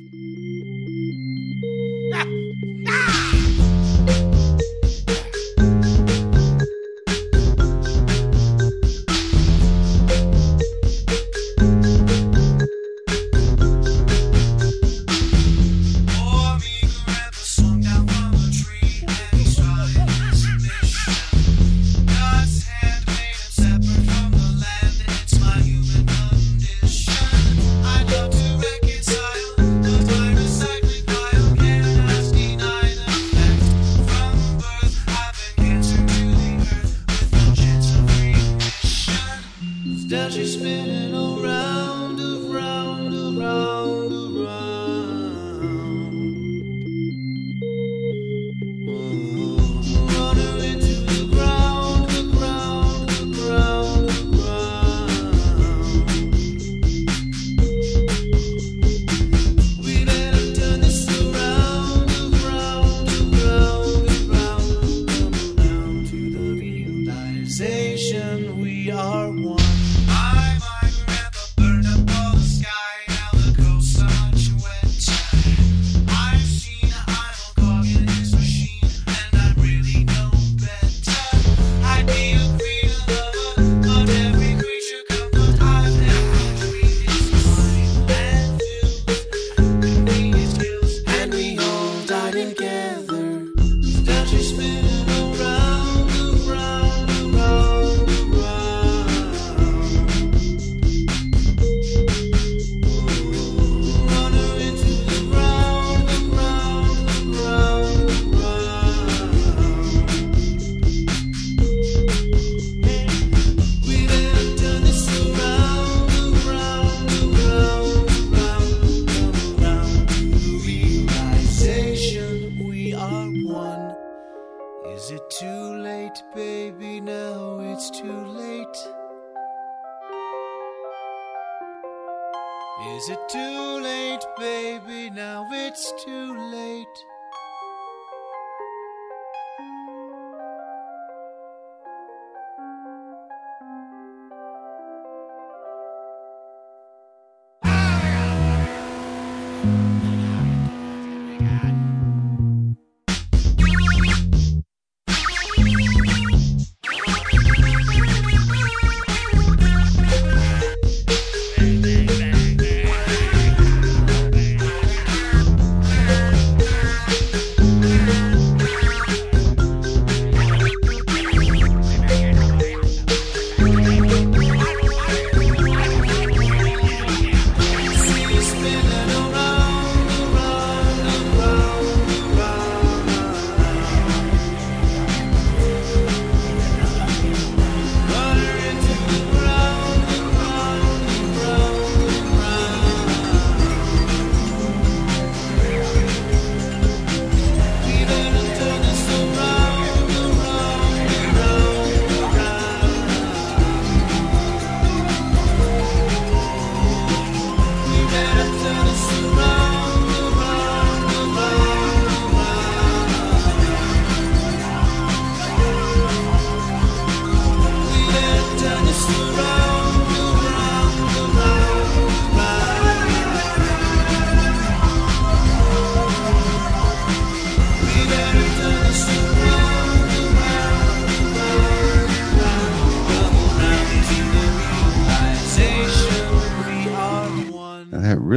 Now 135.28 135.46
it's 135.52 135.92
too 136.06 136.38
late. 136.38 137.06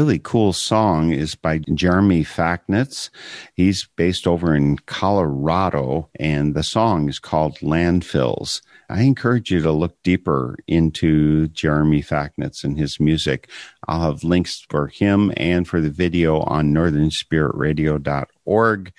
Really 0.01 0.19
cool 0.19 0.55
song 0.55 1.13
is 1.13 1.35
by 1.35 1.59
Jeremy 1.75 2.25
Facknitz. 2.25 3.11
He's 3.53 3.87
based 3.97 4.27
over 4.27 4.57
in 4.57 4.79
Colorado, 4.79 6.09
and 6.19 6.55
the 6.55 6.63
song 6.63 7.11
is 7.11 7.19
called 7.19 7.59
Landfills. 7.59 8.63
I 8.91 9.03
encourage 9.03 9.53
you 9.53 9.63
to 9.63 9.71
look 9.71 10.03
deeper 10.03 10.59
into 10.67 11.47
Jeremy 11.49 12.03
Facknitz 12.03 12.65
and 12.65 12.77
his 12.77 12.99
music. 12.99 13.49
I'll 13.87 14.01
have 14.01 14.25
links 14.25 14.67
for 14.69 14.89
him 14.89 15.33
and 15.37 15.69
for 15.69 15.81
the 15.81 15.91
video 15.91 16.41
on 16.41 16.75
northernspiritradio.org. 16.75 18.93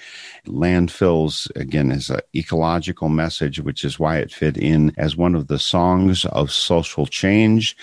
Landfills, 0.47 1.51
again, 1.57 1.91
is 1.91 2.09
an 2.09 2.21
ecological 2.33 3.09
message, 3.09 3.59
which 3.59 3.83
is 3.83 3.99
why 3.99 4.19
it 4.19 4.31
fit 4.31 4.55
in 4.55 4.93
as 4.97 5.17
one 5.17 5.35
of 5.35 5.47
the 5.47 5.59
songs 5.59 6.23
of 6.23 6.53
social 6.53 7.05
change, 7.05 7.75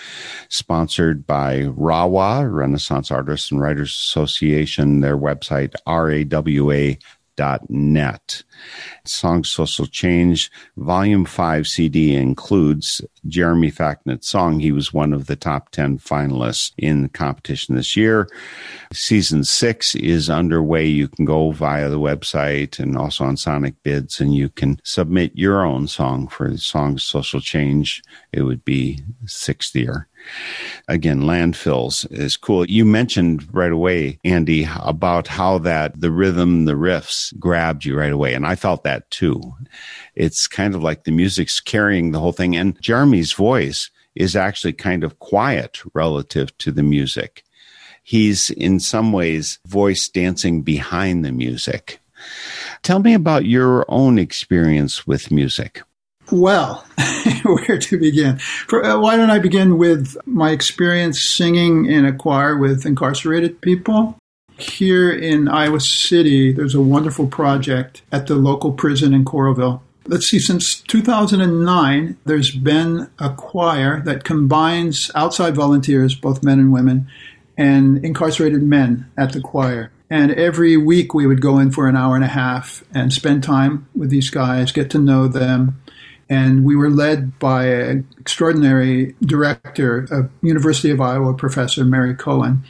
sponsored 0.49 1.27
by 1.27 1.65
RAWA, 1.65 2.49
Renaissance 2.49 3.11
Artists 3.11 3.51
and 3.51 3.61
Writers 3.61 3.91
Association, 3.91 5.01
their 5.01 5.17
website, 5.17 5.75
rawa 5.87 6.97
net. 7.69 8.43
Song 9.05 9.43
Social 9.43 9.85
Change 9.85 10.51
Volume 10.77 11.25
5 11.25 11.67
CD 11.67 12.15
includes 12.15 13.01
Jeremy 13.27 13.71
Facknett's 13.71 14.27
song. 14.27 14.59
He 14.59 14.71
was 14.71 14.93
one 14.93 15.13
of 15.13 15.27
the 15.27 15.35
top 15.35 15.69
10 15.71 15.99
finalists 15.99 16.71
in 16.77 17.03
the 17.03 17.09
competition 17.09 17.75
this 17.75 17.95
year. 17.95 18.29
Season 18.93 19.43
6 19.43 19.95
is 19.95 20.29
underway. 20.29 20.85
You 20.85 21.07
can 21.07 21.25
go 21.25 21.51
via 21.51 21.89
the 21.89 21.99
website 21.99 22.79
and 22.79 22.97
also 22.97 23.23
on 23.23 23.35
Sonicbids 23.35 24.19
and 24.19 24.35
you 24.35 24.49
can 24.49 24.79
submit 24.83 25.31
your 25.35 25.65
own 25.65 25.87
song 25.87 26.27
for 26.27 26.55
Song 26.57 26.97
Social 26.97 27.41
Change. 27.41 28.03
It 28.31 28.43
would 28.43 28.63
be 28.65 29.01
sixth 29.25 29.75
year. 29.75 30.07
Again, 30.87 31.21
landfills 31.21 32.11
is 32.11 32.35
cool. 32.35 32.65
You 32.65 32.85
mentioned 32.85 33.47
right 33.53 33.71
away, 33.71 34.19
Andy, 34.23 34.67
about 34.81 35.27
how 35.27 35.59
that 35.59 35.99
the 35.99 36.11
rhythm, 36.11 36.65
the 36.65 36.73
riffs 36.73 37.37
grabbed 37.39 37.85
you 37.85 37.97
right 37.97 38.11
away. 38.11 38.33
And 38.33 38.45
I 38.45 38.55
felt 38.55 38.83
that 38.83 39.09
too. 39.11 39.41
It's 40.15 40.47
kind 40.47 40.75
of 40.75 40.83
like 40.83 41.03
the 41.03 41.11
music's 41.11 41.59
carrying 41.59 42.11
the 42.11 42.19
whole 42.19 42.31
thing. 42.31 42.55
And 42.55 42.79
Jeremy's 42.81 43.33
voice 43.33 43.89
is 44.15 44.35
actually 44.35 44.73
kind 44.73 45.03
of 45.03 45.19
quiet 45.19 45.81
relative 45.93 46.57
to 46.59 46.71
the 46.71 46.83
music. 46.83 47.43
He's 48.03 48.49
in 48.49 48.79
some 48.79 49.11
ways 49.11 49.59
voice 49.65 50.09
dancing 50.09 50.63
behind 50.63 51.23
the 51.23 51.31
music. 51.31 51.99
Tell 52.81 52.99
me 52.99 53.13
about 53.13 53.45
your 53.45 53.85
own 53.87 54.17
experience 54.17 55.05
with 55.05 55.31
music. 55.31 55.83
Well, 56.31 56.85
where 57.43 57.79
to 57.79 57.99
begin? 57.99 58.37
For, 58.37 58.85
uh, 58.85 58.99
why 58.99 59.17
don't 59.17 59.31
I 59.31 59.39
begin 59.39 59.77
with 59.77 60.15
my 60.25 60.51
experience 60.51 61.27
singing 61.27 61.85
in 61.85 62.05
a 62.05 62.13
choir 62.13 62.57
with 62.57 62.85
incarcerated 62.85 63.61
people? 63.61 64.15
Here 64.57 65.11
in 65.11 65.47
Iowa 65.47 65.79
City, 65.79 66.51
there's 66.51 66.75
a 66.75 66.81
wonderful 66.81 67.27
project 67.27 68.01
at 68.11 68.27
the 68.27 68.35
local 68.35 68.73
prison 68.73 69.13
in 69.13 69.25
Coralville. 69.25 69.81
Let's 70.05 70.27
see, 70.27 70.39
since 70.39 70.81
2009, 70.81 72.17
there's 72.25 72.51
been 72.51 73.09
a 73.19 73.33
choir 73.33 74.01
that 74.01 74.23
combines 74.23 75.09
outside 75.15 75.55
volunteers, 75.55 76.15
both 76.15 76.43
men 76.43 76.59
and 76.59 76.73
women, 76.73 77.07
and 77.57 78.03
incarcerated 78.03 78.63
men 78.63 79.09
at 79.17 79.33
the 79.33 79.41
choir. 79.41 79.91
And 80.09 80.31
every 80.31 80.75
week 80.77 81.13
we 81.13 81.27
would 81.27 81.41
go 81.41 81.59
in 81.59 81.71
for 81.71 81.87
an 81.87 81.95
hour 81.95 82.15
and 82.15 82.23
a 82.23 82.29
half 82.29 82.83
and 82.93 83.13
spend 83.13 83.43
time 83.43 83.87
with 83.95 84.09
these 84.09 84.29
guys, 84.29 84.71
get 84.71 84.89
to 84.91 84.97
know 84.97 85.27
them, 85.27 85.79
and 86.29 86.63
we 86.63 86.75
were 86.75 86.89
led 86.89 87.39
by 87.39 87.65
an 87.65 88.07
extraordinary 88.19 89.15
director, 89.21 90.07
a 90.11 90.29
University 90.45 90.91
of 90.91 91.01
Iowa 91.01 91.33
professor, 91.33 91.83
Mary 91.83 92.13
Cohen, 92.13 92.63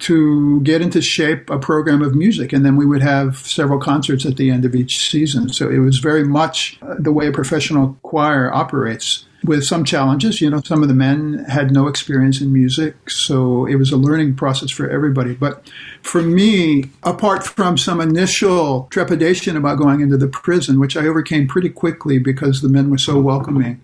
to 0.00 0.60
get 0.62 0.80
into 0.80 1.02
shape 1.02 1.50
a 1.50 1.58
program 1.58 2.02
of 2.02 2.14
music. 2.14 2.52
And 2.52 2.64
then 2.64 2.76
we 2.76 2.86
would 2.86 3.02
have 3.02 3.36
several 3.38 3.78
concerts 3.78 4.24
at 4.24 4.36
the 4.36 4.50
end 4.50 4.64
of 4.64 4.74
each 4.74 5.10
season. 5.10 5.52
So 5.52 5.68
it 5.68 5.78
was 5.78 5.98
very 5.98 6.24
much 6.24 6.78
uh, 6.82 6.94
the 6.98 7.12
way 7.12 7.26
a 7.26 7.32
professional 7.32 7.98
choir 8.02 8.52
operates. 8.52 9.26
With 9.42 9.64
some 9.64 9.84
challenges, 9.84 10.42
you 10.42 10.50
know, 10.50 10.60
some 10.60 10.82
of 10.82 10.88
the 10.88 10.94
men 10.94 11.46
had 11.48 11.70
no 11.70 11.88
experience 11.88 12.42
in 12.42 12.52
music, 12.52 13.08
so 13.08 13.64
it 13.64 13.76
was 13.76 13.90
a 13.90 13.96
learning 13.96 14.36
process 14.36 14.70
for 14.70 14.88
everybody. 14.90 15.32
But 15.34 15.66
for 16.02 16.22
me, 16.22 16.90
apart 17.02 17.44
from 17.44 17.76
some 17.78 18.00
initial 18.00 18.88
trepidation 18.90 19.56
about 19.56 19.78
going 19.78 20.00
into 20.00 20.16
the 20.16 20.28
prison, 20.28 20.80
which 20.80 20.96
I 20.96 21.06
overcame 21.06 21.46
pretty 21.46 21.68
quickly 21.68 22.18
because 22.18 22.60
the 22.60 22.68
men 22.68 22.90
were 22.90 22.98
so 22.98 23.20
welcoming, 23.20 23.80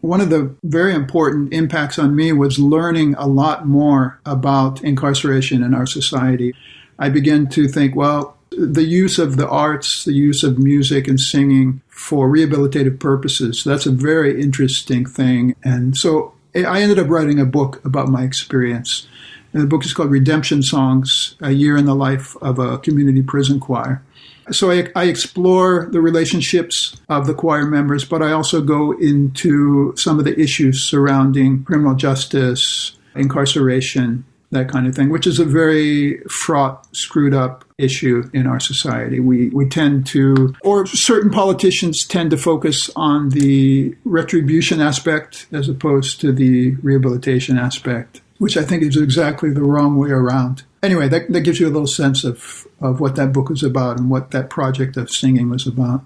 one 0.00 0.20
of 0.20 0.30
the 0.30 0.54
very 0.62 0.94
important 0.94 1.52
impacts 1.52 1.98
on 1.98 2.14
me 2.14 2.32
was 2.32 2.58
learning 2.58 3.14
a 3.14 3.26
lot 3.26 3.66
more 3.66 4.20
about 4.26 4.82
incarceration 4.84 5.62
in 5.62 5.74
our 5.74 5.86
society. 5.86 6.54
I 6.98 7.08
began 7.08 7.48
to 7.48 7.68
think, 7.68 7.96
well, 7.96 8.36
the 8.50 8.84
use 8.84 9.18
of 9.18 9.36
the 9.36 9.48
arts, 9.48 10.04
the 10.04 10.12
use 10.12 10.42
of 10.42 10.58
music 10.58 11.08
and 11.08 11.18
singing 11.18 11.80
for 11.88 12.28
rehabilitative 12.28 13.00
purposes, 13.00 13.62
that's 13.64 13.86
a 13.86 13.90
very 13.90 14.40
interesting 14.40 15.06
thing. 15.06 15.56
And 15.64 15.96
so 15.96 16.34
I 16.54 16.80
ended 16.80 16.98
up 16.98 17.08
writing 17.08 17.40
a 17.40 17.44
book 17.44 17.84
about 17.84 18.08
my 18.08 18.22
experience. 18.22 19.06
And 19.56 19.62
the 19.62 19.68
book 19.68 19.86
is 19.86 19.94
called 19.94 20.10
Redemption 20.10 20.62
Songs 20.62 21.34
A 21.40 21.50
Year 21.50 21.78
in 21.78 21.86
the 21.86 21.94
Life 21.94 22.36
of 22.42 22.58
a 22.58 22.76
Community 22.76 23.22
Prison 23.22 23.58
Choir. 23.58 24.02
So 24.50 24.70
I, 24.70 24.88
I, 24.94 25.04
explore 25.04 25.88
the 25.90 26.02
relationships 26.02 26.94
of 27.08 27.26
the 27.26 27.32
choir 27.32 27.64
members, 27.64 28.04
but 28.04 28.20
I 28.20 28.32
also 28.32 28.60
go 28.60 28.92
into 28.92 29.96
some 29.96 30.18
of 30.18 30.26
the 30.26 30.38
issues 30.38 30.84
surrounding 30.84 31.64
criminal 31.64 31.94
justice, 31.94 32.98
incarceration, 33.14 34.26
that 34.50 34.68
kind 34.68 34.86
of 34.86 34.94
thing, 34.94 35.08
which 35.08 35.26
is 35.26 35.38
a 35.38 35.44
very 35.46 36.18
fraught, 36.24 36.86
screwed 36.94 37.32
up 37.32 37.64
issue 37.78 38.28
in 38.34 38.46
our 38.46 38.60
society. 38.60 39.20
We, 39.20 39.48
we 39.48 39.70
tend 39.70 40.06
to, 40.08 40.54
or 40.60 40.84
certain 40.84 41.30
politicians 41.30 42.04
tend 42.06 42.30
to 42.32 42.36
focus 42.36 42.90
on 42.94 43.30
the 43.30 43.96
retribution 44.04 44.82
aspect 44.82 45.46
as 45.50 45.66
opposed 45.66 46.20
to 46.20 46.30
the 46.30 46.72
rehabilitation 46.82 47.56
aspect, 47.56 48.20
which 48.38 48.56
I 48.56 48.62
think 48.62 48.82
is 48.82 48.96
exactly 48.96 49.50
the 49.50 49.62
wrong 49.62 49.96
way 49.96 50.10
around. 50.10 50.64
Anyway, 50.82 51.08
that, 51.08 51.32
that 51.32 51.40
gives 51.40 51.58
you 51.58 51.66
a 51.66 51.70
little 51.70 51.86
sense 51.86 52.24
of, 52.24 52.66
of 52.80 53.00
what 53.00 53.16
that 53.16 53.32
book 53.32 53.48
was 53.48 53.62
about 53.62 53.98
and 53.98 54.10
what 54.10 54.30
that 54.30 54.50
project 54.50 54.96
of 54.96 55.10
singing 55.10 55.50
was 55.50 55.66
about. 55.66 56.04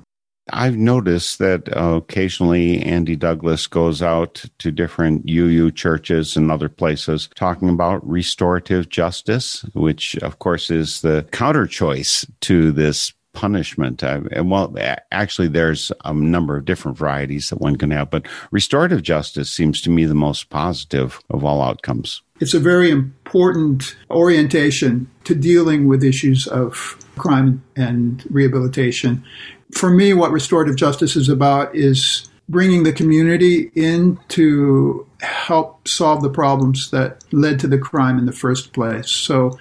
I've 0.53 0.77
noticed 0.77 1.39
that 1.39 1.75
uh, 1.77 1.97
occasionally 1.97 2.83
Andy 2.83 3.17
Douglas 3.17 3.67
goes 3.67 4.03
out 4.03 4.45
to 4.59 4.71
different 4.71 5.29
UU 5.29 5.71
churches 5.73 6.37
and 6.37 6.51
other 6.51 6.69
places 6.69 7.29
talking 7.35 7.69
about 7.69 8.09
restorative 8.09 8.89
justice, 8.89 9.65
which 9.75 10.17
of 10.17 10.39
course 10.39 10.71
is 10.71 11.03
the 11.03 11.27
counter 11.31 11.67
choice 11.67 12.27
to 12.43 12.73
this 12.73 13.13
punishment. 13.33 14.03
Uh, 14.03 14.23
and 14.33 14.51
well, 14.51 14.75
actually, 15.13 15.49
there's 15.49 15.93
a 16.05 16.13
number 16.13 16.57
of 16.57 16.65
different 16.65 16.99
varieties 16.99 17.51
that 17.51 17.61
one 17.61 17.77
can 17.77 17.91
have, 17.91 18.11
but 18.11 18.27
restorative 18.51 19.03
justice 19.03 19.51
seems 19.51 19.81
to 19.83 19.91
me 19.91 20.05
the 20.05 20.15
most 20.15 20.51
positive 20.51 21.21
of 21.31 21.45
all 21.45 21.63
outcomes. 21.63 22.23
It's 22.41 22.55
a 22.55 22.61
very 22.61 22.91
important 22.91 23.97
orientation 24.11 25.11
to 25.25 25.35
dealing 25.35 25.87
with 25.87 26.03
issues 26.03 26.47
of 26.47 26.97
crime 27.17 27.63
and 27.77 28.25
rehabilitation 28.31 29.25
for 29.73 29.91
me, 29.91 30.15
what 30.15 30.33
restorative 30.33 30.77
justice 30.77 31.17
is 31.17 31.29
about 31.29 31.75
is 31.75 32.29
bringing 32.49 32.83
the 32.83 32.93
community 32.93 33.71
in 33.75 34.19
to 34.29 35.07
help 35.21 35.87
solve 35.87 36.23
the 36.23 36.31
problems 36.31 36.91
that 36.91 37.23
led 37.33 37.61
to 37.61 37.69
the 37.69 37.79
crime 37.79 38.19
in 38.19 38.27
the 38.27 38.33
first 38.33 38.73
place. 38.73 39.11
So 39.11 39.53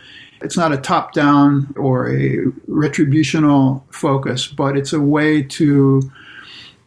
it's 0.41 0.57
not 0.57 0.71
a 0.71 0.77
top 0.77 1.13
down 1.13 1.73
or 1.77 2.09
a 2.09 2.45
retributional 2.67 3.83
focus, 3.91 4.47
but 4.47 4.77
it's 4.77 4.93
a 4.93 5.01
way 5.01 5.43
to 5.43 6.09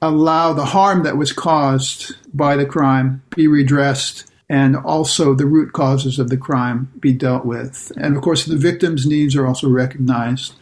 allow 0.01 0.53
the 0.53 0.65
harm 0.65 1.05
that 1.05 1.17
was 1.17 1.33
caused 1.33 2.17
by 2.35 2.57
the 2.57 2.67
crime 2.67 3.23
be 3.35 3.47
redressed 3.47 4.31
and 4.49 4.77
also 4.77 5.35
the 5.35 5.47
root 5.47 5.73
causes 5.73 6.19
of 6.19 6.29
the 6.29 6.37
crime 6.37 6.93
be 7.01 7.13
dealt 7.13 7.47
with. 7.47 7.91
And 7.97 8.17
of 8.17 8.23
course, 8.23 8.45
the 8.45 8.57
victim's 8.57 9.07
needs 9.07 9.35
are 9.35 9.47
also 9.47 9.69
recognized. 9.69 10.55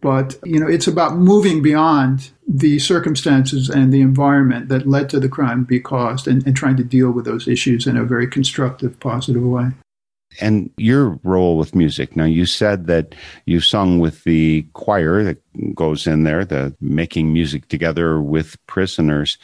But, 0.00 0.38
you 0.44 0.60
know, 0.60 0.68
it's 0.68 0.86
about 0.86 1.16
moving 1.16 1.60
beyond 1.60 2.30
the 2.46 2.78
circumstances 2.78 3.68
and 3.68 3.92
the 3.92 4.00
environment 4.00 4.68
that 4.68 4.86
led 4.86 5.10
to 5.10 5.20
the 5.20 5.28
crime 5.28 5.64
be 5.64 5.80
caused 5.80 6.28
and, 6.28 6.46
and 6.46 6.56
trying 6.56 6.76
to 6.76 6.84
deal 6.84 7.10
with 7.10 7.24
those 7.24 7.48
issues 7.48 7.86
in 7.86 7.96
a 7.96 8.04
very 8.04 8.28
constructive, 8.28 8.98
positive 9.00 9.42
way. 9.42 9.70
And 10.40 10.70
your 10.76 11.18
role 11.22 11.56
with 11.56 11.74
music. 11.74 12.14
Now, 12.14 12.24
you 12.24 12.46
said 12.46 12.86
that 12.86 13.14
you 13.46 13.60
sung 13.60 13.98
with 13.98 14.24
the 14.24 14.66
choir, 14.72 15.24
the 15.24 15.36
goes 15.74 16.06
in 16.06 16.24
there, 16.24 16.44
the 16.44 16.74
making 16.80 17.32
music 17.32 17.68
together 17.68 18.20
with 18.20 18.64
prisoners. 18.66 19.38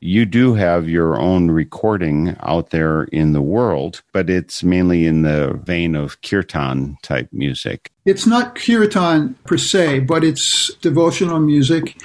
You 0.00 0.26
do 0.26 0.54
have 0.54 0.88
your 0.88 1.18
own 1.20 1.50
recording 1.50 2.36
out 2.40 2.70
there 2.70 3.04
in 3.04 3.32
the 3.32 3.42
world, 3.42 4.02
but 4.12 4.30
it's 4.30 4.62
mainly 4.62 5.06
in 5.06 5.22
the 5.22 5.60
vein 5.64 5.94
of 5.94 6.20
kirtan 6.22 6.98
type 7.02 7.28
music. 7.32 7.90
It's 8.04 8.26
not 8.26 8.54
kirtan 8.54 9.34
per 9.44 9.58
se, 9.58 10.00
but 10.00 10.22
it's 10.22 10.72
devotional 10.76 11.40
music. 11.40 12.00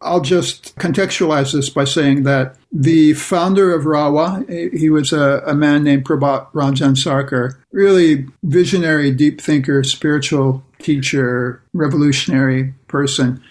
I'll 0.00 0.20
just 0.20 0.74
contextualize 0.76 1.52
this 1.52 1.70
by 1.70 1.84
saying 1.84 2.24
that 2.24 2.56
the 2.72 3.12
founder 3.14 3.72
of 3.72 3.84
Rawa, 3.84 4.76
he 4.76 4.90
was 4.90 5.12
a, 5.12 5.42
a 5.46 5.54
man 5.54 5.84
named 5.84 6.04
Prabhat 6.04 6.50
Ranjan 6.52 6.96
Sarkar, 6.96 7.56
really 7.70 8.26
visionary, 8.42 9.12
deep 9.12 9.40
thinker, 9.40 9.84
spiritual 9.84 10.64
teacher, 10.84 11.62
revolutionary 11.72 12.74
person. 12.86 13.42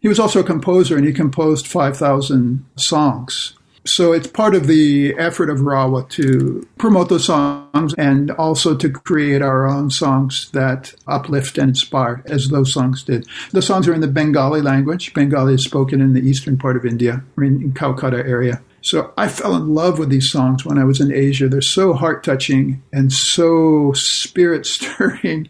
He 0.00 0.08
was 0.08 0.18
also 0.18 0.40
a 0.40 0.44
composer 0.44 0.96
and 0.96 1.06
he 1.06 1.12
composed 1.12 1.66
5,000 1.66 2.64
songs. 2.76 3.54
So 3.84 4.12
it's 4.12 4.28
part 4.28 4.54
of 4.54 4.68
the 4.68 5.14
effort 5.18 5.50
of 5.50 5.58
Rawa 5.58 6.08
to 6.10 6.66
promote 6.78 7.08
those 7.08 7.26
songs 7.26 7.94
and 7.98 8.30
also 8.32 8.76
to 8.76 8.88
create 8.88 9.42
our 9.42 9.66
own 9.66 9.90
songs 9.90 10.50
that 10.52 10.94
uplift 11.08 11.58
and 11.58 11.70
inspire, 11.70 12.22
as 12.26 12.48
those 12.48 12.72
songs 12.72 13.02
did. 13.02 13.26
The 13.50 13.62
songs 13.62 13.88
are 13.88 13.94
in 13.94 14.00
the 14.00 14.06
Bengali 14.06 14.60
language. 14.60 15.12
Bengali 15.14 15.54
is 15.54 15.64
spoken 15.64 16.00
in 16.00 16.12
the 16.12 16.20
eastern 16.20 16.58
part 16.58 16.76
of 16.76 16.84
India, 16.84 17.24
in, 17.38 17.72
Calcutta 17.72 18.18
area. 18.18 18.62
So 18.82 19.12
I 19.16 19.28
fell 19.28 19.54
in 19.54 19.74
love 19.74 19.98
with 19.98 20.10
these 20.10 20.30
songs 20.30 20.64
when 20.64 20.76
I 20.76 20.84
was 20.84 21.00
in 21.00 21.12
Asia. 21.12 21.48
They're 21.48 21.60
so 21.60 21.92
heart 21.92 22.24
touching 22.24 22.82
and 22.92 23.12
so 23.12 23.92
spirit 23.94 24.66
stirring. 24.66 25.48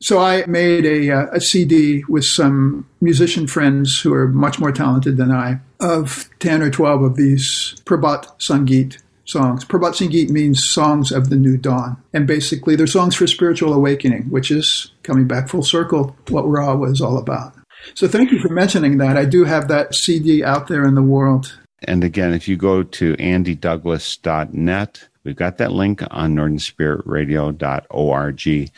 So 0.00 0.20
I 0.20 0.46
made 0.46 0.86
a, 0.86 1.10
uh, 1.10 1.26
a 1.32 1.40
CD 1.40 2.04
with 2.08 2.24
some 2.24 2.88
musician 3.00 3.46
friends 3.46 4.00
who 4.00 4.14
are 4.14 4.28
much 4.28 4.58
more 4.58 4.72
talented 4.72 5.16
than 5.16 5.30
I 5.30 5.60
of 5.80 6.28
10 6.38 6.62
or 6.62 6.70
12 6.70 7.02
of 7.02 7.16
these 7.16 7.74
Prabhat 7.84 8.38
Sangeet 8.38 9.00
songs. 9.24 9.64
Prabhat 9.64 9.94
Sangeet 9.94 10.30
means 10.30 10.70
songs 10.70 11.12
of 11.12 11.30
the 11.30 11.36
new 11.36 11.56
dawn. 11.56 11.96
And 12.12 12.26
basically, 12.26 12.76
they're 12.76 12.86
songs 12.86 13.14
for 13.14 13.26
spiritual 13.26 13.74
awakening, 13.74 14.24
which 14.30 14.50
is 14.50 14.92
coming 15.02 15.26
back 15.26 15.48
full 15.48 15.62
circle, 15.62 16.16
what 16.28 16.48
Ra 16.48 16.74
was 16.74 17.00
all 17.00 17.18
about. 17.18 17.54
So 17.94 18.08
thank 18.08 18.32
you 18.32 18.40
for 18.40 18.48
mentioning 18.48 18.98
that. 18.98 19.16
I 19.16 19.24
do 19.24 19.44
have 19.44 19.68
that 19.68 19.94
CD 19.94 20.42
out 20.42 20.68
there 20.68 20.84
in 20.84 20.94
the 20.94 21.02
world. 21.02 21.58
And 21.82 22.04
again, 22.04 22.34
if 22.34 22.48
you 22.48 22.56
go 22.56 22.82
to 22.82 23.14
andydouglas.net, 23.16 25.08
we've 25.24 25.36
got 25.36 25.58
that 25.58 25.72
link 25.72 26.02
on 26.10 26.34
northernspiritradio.org. 26.34 28.70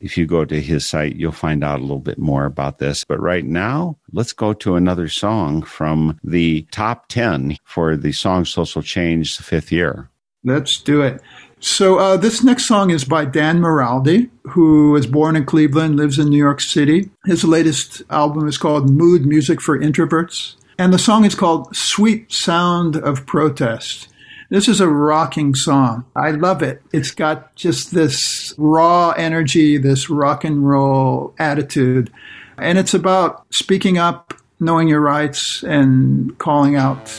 If 0.00 0.18
you 0.18 0.26
go 0.26 0.44
to 0.44 0.60
his 0.60 0.86
site, 0.86 1.16
you'll 1.16 1.32
find 1.32 1.64
out 1.64 1.78
a 1.78 1.82
little 1.82 1.98
bit 1.98 2.18
more 2.18 2.44
about 2.44 2.78
this. 2.78 3.04
But 3.04 3.20
right 3.20 3.44
now, 3.44 3.96
let's 4.12 4.32
go 4.32 4.52
to 4.54 4.76
another 4.76 5.08
song 5.08 5.62
from 5.62 6.18
the 6.24 6.66
top 6.72 7.06
10 7.08 7.56
for 7.64 7.96
the 7.96 8.12
song 8.12 8.44
Social 8.44 8.82
Change, 8.82 9.36
the 9.36 9.44
fifth 9.44 9.72
year. 9.72 10.10
Let's 10.44 10.80
do 10.80 11.02
it. 11.02 11.22
So 11.60 12.00
uh, 12.00 12.16
this 12.16 12.42
next 12.42 12.66
song 12.66 12.90
is 12.90 13.04
by 13.04 13.24
Dan 13.24 13.60
Moraldi, 13.60 14.28
who 14.50 14.90
was 14.90 15.06
born 15.06 15.36
in 15.36 15.46
Cleveland, 15.46 15.94
lives 15.96 16.18
in 16.18 16.28
New 16.28 16.36
York 16.36 16.60
City. 16.60 17.08
His 17.24 17.44
latest 17.44 18.02
album 18.10 18.48
is 18.48 18.58
called 18.58 18.90
Mood 18.90 19.24
Music 19.24 19.60
for 19.60 19.78
Introverts. 19.78 20.56
And 20.78 20.92
the 20.92 20.98
song 20.98 21.24
is 21.24 21.34
called 21.34 21.74
Sweet 21.76 22.32
Sound 22.32 22.96
of 22.96 23.26
Protest. 23.26 24.08
This 24.48 24.68
is 24.68 24.80
a 24.80 24.88
rocking 24.88 25.54
song. 25.54 26.04
I 26.14 26.30
love 26.30 26.62
it. 26.62 26.82
It's 26.92 27.10
got 27.10 27.54
just 27.54 27.94
this 27.94 28.54
raw 28.58 29.10
energy, 29.10 29.78
this 29.78 30.10
rock 30.10 30.44
and 30.44 30.68
roll 30.68 31.34
attitude. 31.38 32.12
And 32.58 32.78
it's 32.78 32.94
about 32.94 33.46
speaking 33.50 33.98
up, 33.98 34.34
knowing 34.60 34.88
your 34.88 35.00
rights, 35.00 35.62
and 35.62 36.36
calling 36.38 36.76
out 36.76 37.10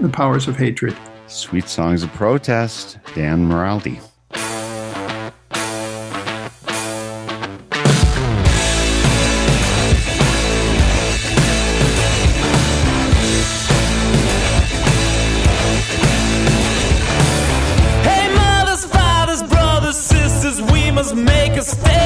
the 0.00 0.08
powers 0.08 0.48
of 0.48 0.56
hatred. 0.56 0.96
Sweet 1.26 1.68
Songs 1.68 2.02
of 2.02 2.12
Protest, 2.14 2.98
Dan 3.14 3.48
Moraldi. 3.48 4.00
Make 21.76 21.97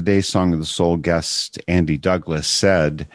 today's 0.00 0.28
Song 0.28 0.54
of 0.54 0.60
the 0.60 0.64
Soul 0.64 0.96
guest 0.96 1.58
Andy 1.68 1.98
Douglas 1.98 2.46
said, 2.46 3.06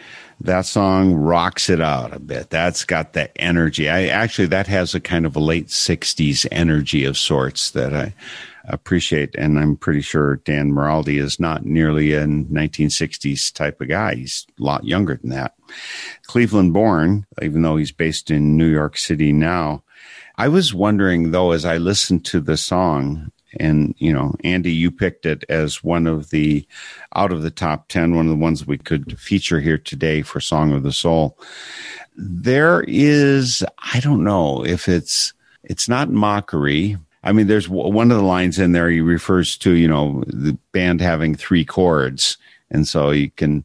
that 0.41 0.67
song 0.67 1.15
rocks 1.15 1.67
it 1.67 1.81
out 1.81 2.13
a 2.13 2.19
bit. 2.19 2.51
That's 2.51 2.83
got 2.86 3.13
the 3.13 3.36
energy. 3.41 3.89
I 3.89 4.05
actually 4.05 4.47
that 4.47 4.67
has 4.67 4.93
a 4.93 4.99
kind 4.99 5.25
of 5.25 5.36
a 5.36 5.39
late 5.39 5.69
'60s 5.69 6.45
energy 6.51 7.05
of 7.05 7.17
sorts 7.17 7.71
that 7.71 7.95
I 7.95 8.13
appreciate, 8.67 9.33
and 9.36 9.57
I'm 9.57 9.77
pretty 9.77 10.01
sure 10.01 10.36
Dan 10.38 10.71
Moraldi 10.71 11.19
is 11.19 11.39
not 11.39 11.65
nearly 11.65 12.13
a 12.13 12.25
1960s 12.25 13.51
type 13.51 13.81
of 13.81 13.88
guy. 13.88 14.15
He's 14.15 14.45
a 14.59 14.63
lot 14.63 14.83
younger 14.83 15.15
than 15.15 15.31
that. 15.31 15.55
Cleveland 16.27 16.73
born, 16.73 17.25
even 17.41 17.63
though 17.63 17.77
he's 17.77 17.91
based 17.91 18.29
in 18.29 18.57
New 18.57 18.69
York 18.69 18.97
City 18.97 19.31
now. 19.31 19.83
I 20.38 20.49
was 20.49 20.73
wondering 20.73 21.31
though, 21.31 21.51
as 21.51 21.65
I 21.65 21.77
listened 21.77 22.25
to 22.25 22.41
the 22.41 22.57
song, 22.57 23.31
and 23.60 23.95
you 23.97 24.12
know, 24.12 24.36
Andy, 24.43 24.72
you 24.72 24.91
picked 24.91 25.26
it 25.26 25.43
as 25.49 25.84
one 25.84 26.08
of 26.08 26.30
the 26.30 26.68
out 27.16 27.32
of 27.32 27.41
the 27.41 27.51
top 27.51 27.88
10, 27.88 28.16
one 28.16 28.26
of 28.26 28.32
the 28.32 28.36
ones 28.36 28.68
we 28.68 28.78
could 28.78 29.20
feature 29.20 29.60
here 29.60 29.78
today 29.78 30.22
for 30.22 30.39
Song 30.39 30.74
of 30.74 30.84
the 30.84 30.91
Soul. 30.91 31.38
There 32.16 32.84
is, 32.88 33.64
I 33.93 33.99
don't 33.99 34.24
know 34.24 34.66
if 34.66 34.88
it's, 34.88 35.34
it's 35.64 35.89
not 35.89 36.10
mockery. 36.10 36.97
I 37.24 37.32
mean, 37.32 37.47
there's 37.47 37.68
one 37.68 38.12
of 38.12 38.18
the 38.18 38.24
lines 38.24 38.60
in 38.60 38.72
there 38.72 38.89
he 38.89 39.01
refers 39.01 39.58
to, 39.58 39.72
you 39.72 39.88
know, 39.88 40.24
the 40.28 40.58
band 40.72 41.01
having 41.01 41.36
three 41.36 41.66
chords. 41.66 42.38
And 42.72 42.88
so 42.88 43.11
you 43.11 43.30
can, 43.30 43.63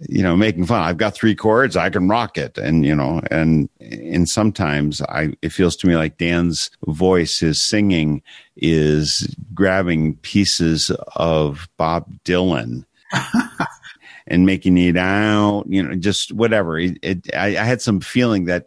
you 0.00 0.22
know, 0.22 0.36
making 0.36 0.66
fun. 0.66 0.82
I've 0.82 0.98
got 0.98 1.14
three 1.14 1.34
chords. 1.34 1.76
I 1.76 1.90
can 1.90 2.08
rock 2.08 2.36
it. 2.36 2.58
And, 2.58 2.84
you 2.84 2.94
know, 2.94 3.22
and, 3.30 3.68
and 3.80 4.28
sometimes 4.28 5.00
I, 5.02 5.34
it 5.40 5.50
feels 5.50 5.74
to 5.76 5.86
me 5.86 5.96
like 5.96 6.18
Dan's 6.18 6.70
voice, 6.86 7.38
his 7.38 7.62
singing 7.62 8.22
is 8.56 9.34
grabbing 9.54 10.16
pieces 10.16 10.90
of 11.16 11.68
Bob 11.78 12.12
Dylan 12.24 12.84
and 14.26 14.44
making 14.44 14.76
it 14.76 14.98
out, 14.98 15.64
you 15.66 15.82
know, 15.82 15.94
just 15.94 16.32
whatever. 16.32 16.78
It, 16.78 16.98
it, 17.02 17.34
I, 17.34 17.56
I 17.56 17.64
had 17.64 17.80
some 17.80 18.00
feeling 18.00 18.44
that 18.44 18.66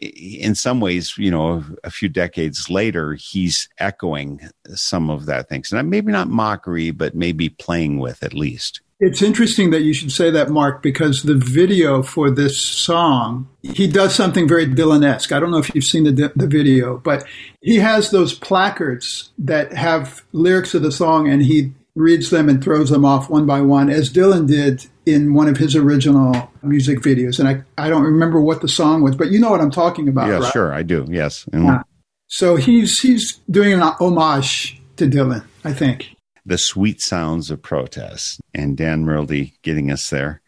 in 0.00 0.54
some 0.54 0.80
ways, 0.80 1.14
you 1.16 1.30
know, 1.30 1.64
a 1.84 1.90
few 1.90 2.08
decades 2.08 2.68
later, 2.70 3.14
he's 3.14 3.68
echoing 3.78 4.40
some 4.74 5.10
of 5.10 5.26
that 5.26 5.48
things. 5.48 5.72
And 5.72 5.90
maybe 5.90 6.12
not 6.12 6.28
mockery, 6.28 6.90
but 6.90 7.14
maybe 7.14 7.48
playing 7.48 7.98
with 7.98 8.22
at 8.22 8.34
least. 8.34 8.80
It's 8.98 9.20
interesting 9.20 9.70
that 9.70 9.82
you 9.82 9.92
should 9.92 10.10
say 10.10 10.30
that, 10.30 10.48
Mark, 10.48 10.82
because 10.82 11.22
the 11.22 11.34
video 11.34 12.02
for 12.02 12.30
this 12.30 12.64
song, 12.64 13.46
he 13.62 13.86
does 13.86 14.14
something 14.14 14.48
very 14.48 14.66
Dylan-esque. 14.66 15.32
I 15.32 15.40
don't 15.40 15.50
know 15.50 15.58
if 15.58 15.74
you've 15.74 15.84
seen 15.84 16.04
the, 16.04 16.32
the 16.34 16.46
video, 16.46 16.96
but 16.98 17.26
he 17.60 17.76
has 17.76 18.10
those 18.10 18.32
placards 18.32 19.32
that 19.38 19.72
have 19.74 20.24
lyrics 20.32 20.72
of 20.72 20.82
the 20.82 20.92
song 20.92 21.28
and 21.28 21.42
he 21.42 21.72
reads 21.94 22.30
them 22.30 22.48
and 22.48 22.62
throws 22.62 22.88
them 22.90 23.04
off 23.04 23.28
one 23.28 23.44
by 23.46 23.60
one, 23.60 23.90
as 23.90 24.10
Dylan 24.10 24.46
did 24.46 24.86
in 25.04 25.34
one 25.34 25.48
of 25.48 25.58
his 25.58 25.76
original 25.76 26.50
music 26.62 27.00
videos. 27.00 27.38
And 27.38 27.48
I, 27.48 27.62
I 27.76 27.90
don't 27.90 28.02
remember 28.02 28.40
what 28.40 28.62
the 28.62 28.68
song 28.68 29.02
was, 29.02 29.14
but 29.14 29.30
you 29.30 29.38
know 29.38 29.50
what 29.50 29.60
I'm 29.60 29.70
talking 29.70 30.08
about, 30.08 30.28
yeah, 30.28 30.38
right? 30.38 30.52
sure, 30.52 30.72
I 30.72 30.82
do. 30.82 31.06
Yes. 31.08 31.46
And 31.52 31.64
Yeah. 31.64 31.82
So 32.28 32.56
he's 32.56 32.98
he's 32.98 33.40
doing 33.50 33.72
an 33.72 33.80
homage 33.80 34.80
to 34.96 35.06
Dylan, 35.06 35.44
I 35.64 35.72
think. 35.72 36.15
The 36.46 36.58
sweet 36.58 37.02
sounds 37.02 37.50
of 37.50 37.60
protest 37.60 38.40
and 38.54 38.76
Dan 38.76 39.04
Moraldi 39.04 39.54
getting 39.62 39.90
us 39.90 40.08
there. 40.10 40.42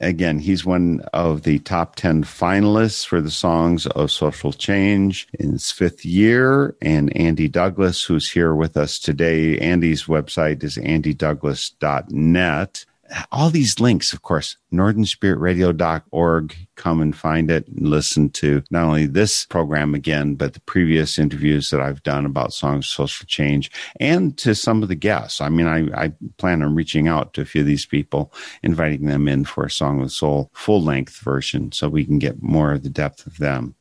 Again, 0.00 0.38
he's 0.38 0.64
one 0.64 1.00
of 1.12 1.42
the 1.42 1.58
top 1.58 1.96
10 1.96 2.22
finalists 2.22 3.04
for 3.04 3.20
the 3.20 3.30
Songs 3.30 3.88
of 3.88 4.12
Social 4.12 4.52
Change 4.52 5.26
in 5.34 5.54
its 5.54 5.72
fifth 5.72 6.04
year. 6.04 6.76
And 6.80 7.14
Andy 7.16 7.48
Douglas, 7.48 8.04
who's 8.04 8.30
here 8.30 8.54
with 8.54 8.76
us 8.76 9.00
today, 9.00 9.58
Andy's 9.58 10.04
website 10.04 10.62
is 10.62 10.76
andydouglas.net. 10.76 12.84
All 13.30 13.50
these 13.50 13.80
links, 13.80 14.12
of 14.12 14.22
course, 14.22 14.56
northernspiritradio.org. 14.72 16.56
Come 16.76 17.00
and 17.00 17.14
find 17.14 17.50
it 17.50 17.68
and 17.68 17.88
listen 17.88 18.30
to 18.30 18.62
not 18.70 18.84
only 18.84 19.06
this 19.06 19.46
program 19.46 19.94
again, 19.94 20.34
but 20.34 20.54
the 20.54 20.60
previous 20.60 21.18
interviews 21.18 21.70
that 21.70 21.80
I've 21.80 22.02
done 22.02 22.24
about 22.26 22.52
songs 22.52 22.88
social 22.88 23.26
change 23.26 23.70
and 24.00 24.36
to 24.38 24.54
some 24.54 24.82
of 24.82 24.88
the 24.88 24.94
guests. 24.94 25.40
I 25.40 25.48
mean, 25.48 25.66
I, 25.66 26.04
I 26.04 26.12
plan 26.38 26.62
on 26.62 26.74
reaching 26.74 27.08
out 27.08 27.34
to 27.34 27.42
a 27.42 27.44
few 27.44 27.60
of 27.60 27.66
these 27.66 27.86
people, 27.86 28.32
inviting 28.62 29.06
them 29.06 29.28
in 29.28 29.44
for 29.44 29.64
a 29.64 29.70
Song 29.70 29.98
of 29.98 30.06
the 30.06 30.10
Soul 30.10 30.50
full 30.54 30.82
length 30.82 31.18
version 31.18 31.72
so 31.72 31.88
we 31.88 32.04
can 32.04 32.18
get 32.18 32.42
more 32.42 32.72
of 32.72 32.82
the 32.82 32.90
depth 32.90 33.26
of 33.26 33.38
them. 33.38 33.74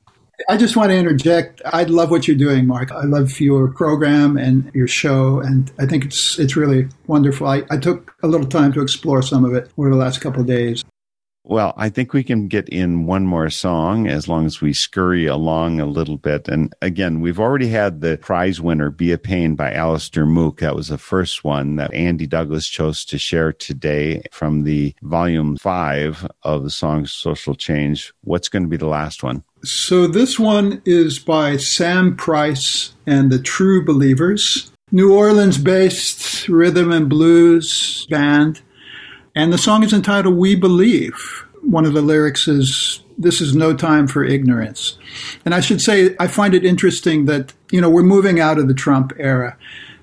I 0.50 0.58
just 0.58 0.76
want 0.76 0.90
to 0.92 0.98
interject. 0.98 1.62
I 1.66 1.84
love 1.84 2.12
what 2.12 2.28
you're 2.28 2.38
doing, 2.38 2.68
Mark. 2.68 2.92
I 2.92 3.04
love 3.04 3.40
your 3.40 3.68
program 3.70 4.38
and 4.38 4.72
your 4.74 4.88
show, 4.88 5.40
and 5.40 5.72
I 5.80 5.86
think 5.86 6.06
it's 6.06 6.40
it's 6.40 6.56
really 6.56 6.88
wonderful. 7.08 7.48
I, 7.48 7.64
I 7.70 7.78
took 7.78 8.16
a 8.24 8.28
little 8.28 8.48
time 8.48 8.74
to 8.74 8.82
explore 8.82 9.22
some 9.22 9.46
of 9.46 9.54
it 9.54 9.72
over 9.78 9.90
the 9.90 9.96
last 9.96 10.22
couple 10.22 10.42
of 10.42 10.48
days. 10.48 10.84
Well, 11.44 11.74
I 11.76 11.90
think 11.90 12.14
we 12.14 12.24
can 12.24 12.48
get 12.48 12.70
in 12.70 13.08
one 13.08 13.26
more 13.26 13.50
song 13.50 14.08
as 14.08 14.28
long 14.28 14.46
as 14.46 14.62
we 14.62 14.74
scurry 14.74 15.26
along 15.26 15.80
a 15.80 15.88
little 15.88 16.18
bit. 16.18 16.48
And 16.48 16.74
again, 16.84 17.20
we've 17.20 17.40
already 17.40 17.68
had 17.68 18.02
the 18.02 18.18
prize 18.18 18.62
winner, 18.62 18.92
Be 18.92 19.12
a 19.12 19.18
Pain 19.18 19.56
by 19.56 19.74
Alastair 19.74 20.28
Moock. 20.28 20.60
That 20.60 20.76
was 20.76 20.90
the 20.90 21.00
first 21.00 21.44
one 21.44 21.78
that 21.78 21.94
Andy 21.94 22.28
Douglas 22.28 22.68
chose 22.68 23.04
to 23.06 23.18
share 23.18 23.52
today 23.52 24.22
from 24.32 24.64
the 24.64 24.94
volume 25.02 25.58
five 25.58 26.30
of 26.44 26.64
the 26.64 26.70
songs 26.70 27.12
Social 27.12 27.56
Change. 27.56 28.14
What's 28.24 28.48
going 28.48 28.64
to 28.64 28.70
be 28.70 28.78
the 28.78 28.86
last 28.88 29.24
one? 29.24 29.44
So 29.64 30.06
this 30.06 30.40
one 30.40 30.82
is 30.86 31.18
by 31.18 31.58
Sam 31.58 32.16
Price 32.16 32.94
and 33.08 33.32
the 33.32 33.40
True 33.40 33.84
Believers, 33.84 34.72
New 34.92 35.14
Orleans-based 35.14 36.48
rhythm 36.50 36.92
and 36.92 37.10
blues 37.10 38.06
band, 38.10 38.62
and 39.36 39.52
the 39.52 39.58
song 39.58 39.84
is 39.84 39.94
entitled 39.94 40.36
"We 40.36 40.56
Believe." 40.56 41.46
One 41.62 41.86
of 41.86 41.94
the 41.94 42.02
lyrics 42.02 42.48
is 42.48 43.04
this 43.18 43.40
is 43.40 43.56
no 43.56 43.76
time 43.76 44.08
for 44.08 44.24
ignorance. 44.24 44.98
And 45.46 45.54
I 45.54 45.60
should 45.60 45.80
say, 45.80 46.16
I 46.20 46.28
find 46.28 46.56
it 46.56 46.66
interesting 46.66 47.26
that, 47.26 47.54
you 47.70 47.80
know, 47.80 47.90
we're 47.90 48.02
moving 48.02 48.40
out 48.40 48.58
of 48.58 48.68
the 48.68 48.74
Trump 48.74 49.14
era. 49.20 49.56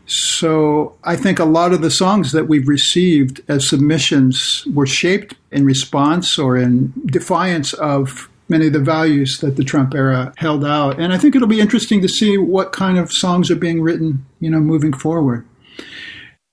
So 0.07 0.97
I 1.05 1.17
think 1.17 1.39
a 1.39 1.45
lot 1.45 1.73
of 1.73 1.83
the 1.83 1.91
songs 1.91 2.33
that 2.33 2.49
we've 2.49 2.69
received 2.69 3.43
as 3.49 3.69
submissions 3.69 4.67
were 4.73 4.87
shaped 4.87 5.35
in 5.51 5.65
response 5.65 6.39
or 6.39 6.57
in 6.57 6.93
defiance 7.07 7.75
of 7.75 8.29
many 8.49 8.69
of 8.69 8.73
the 8.73 8.79
values 8.79 9.39
that 9.41 9.57
the 9.57 9.65
Trump 9.65 9.95
era 9.95 10.33
held 10.39 10.65
out. 10.65 10.99
And 10.99 11.13
I 11.13 11.19
think 11.19 11.37
it'll 11.37 11.49
be 11.49 11.61
interesting 11.61 12.01
to 12.01 12.09
see 12.09 12.39
what 12.39 12.73
kind 12.73 12.99
of 12.99 13.13
songs 13.13 13.51
are 13.51 13.57
being 13.57 13.83
written, 13.83 14.25
you 14.41 14.49
know, 14.49 14.61
moving 14.61 14.93
forward. 14.93 15.45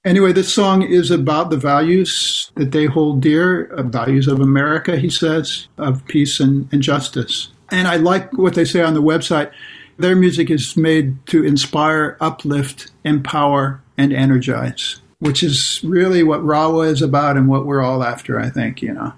Anyway, 0.05 0.31
this 0.31 0.53
song 0.53 0.83
is 0.83 1.09
about 1.09 1.49
the 1.49 1.57
values 1.57 2.51
that 2.53 2.71
they 2.71 2.85
hold 2.85 3.21
dear, 3.21 3.65
uh, 3.73 3.81
values 3.81 4.27
of 4.27 4.39
America, 4.39 4.97
he 4.97 5.09
says, 5.09 5.67
of 5.79 6.05
peace 6.05 6.39
and, 6.39 6.71
and 6.71 6.83
justice. 6.83 7.49
And 7.71 7.87
I 7.87 7.95
like 7.95 8.31
what 8.37 8.53
they 8.53 8.65
say 8.65 8.81
on 8.81 8.93
the 8.93 9.01
website. 9.01 9.51
Their 9.97 10.15
music 10.15 10.51
is 10.51 10.77
made 10.77 11.25
to 11.27 11.43
inspire, 11.43 12.17
uplift, 12.21 12.91
empower, 13.03 13.81
and 13.97 14.13
energize, 14.13 15.01
which 15.19 15.41
is 15.41 15.81
really 15.83 16.21
what 16.21 16.41
Rawa 16.41 16.87
is 16.87 17.01
about 17.01 17.35
and 17.35 17.47
what 17.47 17.65
we're 17.65 17.81
all 17.81 18.03
after, 18.03 18.39
I 18.39 18.51
think, 18.51 18.83
you 18.83 18.93
know. 18.93 19.11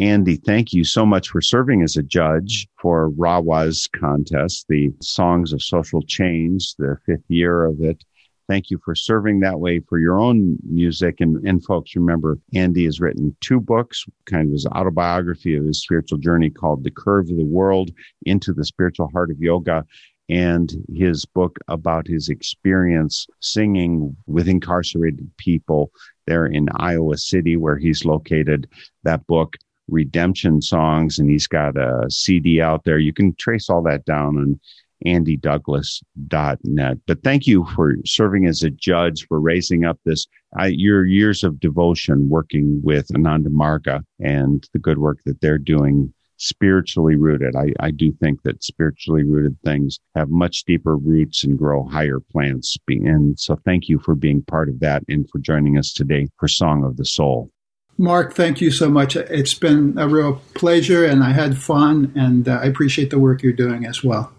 Andy, 0.00 0.34
thank 0.34 0.72
you 0.72 0.82
so 0.82 1.06
much 1.06 1.28
for 1.28 1.40
serving 1.40 1.82
as 1.82 1.96
a 1.96 2.02
judge 2.02 2.66
for 2.80 3.10
Rawa's 3.10 3.88
contest, 3.94 4.66
the 4.68 4.92
Songs 5.00 5.52
of 5.52 5.62
Social 5.62 6.02
Change, 6.02 6.74
the 6.78 6.96
fifth 7.06 7.22
year 7.28 7.64
of 7.64 7.80
it. 7.80 8.02
Thank 8.48 8.70
you 8.70 8.78
for 8.84 8.94
serving 8.94 9.40
that 9.40 9.60
way 9.60 9.80
for 9.80 9.98
your 9.98 10.20
own 10.20 10.58
music. 10.68 11.20
And, 11.20 11.36
and 11.46 11.64
folks, 11.64 11.94
remember, 11.94 12.38
Andy 12.54 12.84
has 12.84 13.00
written 13.00 13.36
two 13.40 13.60
books, 13.60 14.04
kind 14.26 14.46
of 14.46 14.52
his 14.52 14.66
autobiography 14.66 15.56
of 15.56 15.64
his 15.64 15.80
spiritual 15.80 16.18
journey 16.18 16.50
called 16.50 16.84
The 16.84 16.90
Curve 16.90 17.30
of 17.30 17.36
the 17.36 17.44
World 17.44 17.90
into 18.26 18.52
the 18.52 18.64
Spiritual 18.64 19.08
Heart 19.12 19.30
of 19.30 19.40
Yoga 19.40 19.84
and 20.28 20.72
his 20.94 21.24
book 21.24 21.58
about 21.68 22.06
his 22.06 22.28
experience 22.28 23.26
singing 23.40 24.16
with 24.26 24.48
incarcerated 24.48 25.30
people 25.36 25.90
there 26.26 26.46
in 26.46 26.68
Iowa 26.76 27.18
City, 27.18 27.56
where 27.56 27.76
he's 27.76 28.04
located. 28.04 28.68
That 29.02 29.26
book, 29.26 29.56
Redemption 29.88 30.62
Songs, 30.62 31.18
and 31.18 31.28
he's 31.28 31.46
got 31.46 31.76
a 31.76 32.06
CD 32.08 32.60
out 32.60 32.84
there. 32.84 32.98
You 32.98 33.12
can 33.12 33.34
trace 33.34 33.68
all 33.68 33.82
that 33.82 34.04
down 34.04 34.38
on 34.38 34.60
andydouglas.net. 35.06 36.98
But 37.06 37.22
thank 37.22 37.46
you 37.46 37.66
for 37.74 37.94
serving 38.04 38.46
as 38.46 38.62
a 38.62 38.70
judge, 38.70 39.26
for 39.26 39.40
raising 39.40 39.84
up 39.84 39.98
this, 40.04 40.26
uh, 40.58 40.64
your 40.64 41.04
years 41.04 41.44
of 41.44 41.60
devotion 41.60 42.28
working 42.28 42.80
with 42.82 43.14
Ananda 43.14 43.50
Marga 43.50 44.02
and 44.20 44.68
the 44.72 44.78
good 44.78 44.98
work 44.98 45.18
that 45.24 45.40
they're 45.40 45.58
doing 45.58 46.12
spiritually 46.42 47.14
rooted. 47.14 47.54
I, 47.54 47.72
I 47.78 47.90
do 47.92 48.12
think 48.12 48.42
that 48.42 48.64
spiritually 48.64 49.22
rooted 49.22 49.56
things 49.64 50.00
have 50.16 50.28
much 50.28 50.64
deeper 50.64 50.96
roots 50.96 51.44
and 51.44 51.56
grow 51.56 51.84
higher 51.84 52.18
plants. 52.18 52.76
And 52.88 53.38
so 53.38 53.56
thank 53.64 53.88
you 53.88 54.00
for 54.00 54.14
being 54.14 54.42
part 54.42 54.68
of 54.68 54.80
that 54.80 55.04
and 55.08 55.28
for 55.30 55.38
joining 55.38 55.78
us 55.78 55.92
today 55.92 56.28
for 56.38 56.48
Song 56.48 56.84
of 56.84 56.96
the 56.96 57.04
Soul. 57.04 57.50
Mark, 57.98 58.34
thank 58.34 58.60
you 58.60 58.70
so 58.70 58.90
much. 58.90 59.14
It's 59.16 59.54
been 59.54 59.96
a 59.98 60.08
real 60.08 60.40
pleasure 60.54 61.04
and 61.04 61.22
I 61.22 61.30
had 61.30 61.58
fun 61.58 62.12
and 62.16 62.48
uh, 62.48 62.58
I 62.62 62.64
appreciate 62.64 63.10
the 63.10 63.18
work 63.18 63.42
you're 63.42 63.52
doing 63.52 63.86
as 63.86 64.02
well. 64.02 64.32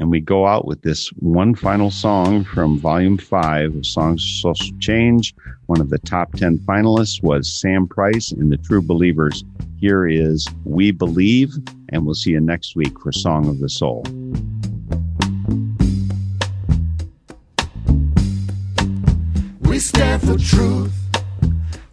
And 0.00 0.10
we 0.10 0.18
go 0.18 0.46
out 0.46 0.66
with 0.66 0.80
this 0.80 1.08
one 1.18 1.54
final 1.54 1.90
song 1.90 2.44
from 2.44 2.78
Volume 2.78 3.18
5 3.18 3.76
of 3.76 3.84
Songs 3.84 4.22
of 4.24 4.56
Social 4.56 4.78
Change. 4.78 5.34
One 5.66 5.78
of 5.78 5.90
the 5.90 5.98
top 5.98 6.32
10 6.36 6.56
finalists 6.60 7.22
was 7.22 7.52
Sam 7.52 7.86
Price 7.86 8.32
in 8.32 8.48
the 8.48 8.56
True 8.56 8.80
Believers. 8.80 9.44
Here 9.76 10.08
is 10.08 10.46
We 10.64 10.90
Believe, 10.90 11.54
and 11.90 12.06
we'll 12.06 12.14
see 12.14 12.30
you 12.30 12.40
next 12.40 12.76
week 12.76 12.98
for 12.98 13.12
Song 13.12 13.46
of 13.46 13.60
the 13.60 13.68
Soul. 13.68 14.02
We 19.60 19.80
stand 19.80 20.22
for 20.22 20.38
truth. 20.38 20.94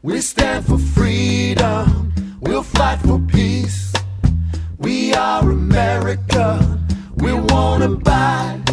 We 0.01 0.21
stand 0.21 0.65
for 0.65 0.77
freedom. 0.77 2.13
We'll 2.39 2.63
fight 2.63 2.99
for 2.99 3.19
peace. 3.19 3.91
We 4.77 5.13
are 5.13 5.51
America. 5.51 6.86
We 7.17 7.33
won't 7.33 7.83
abide. 7.83 8.63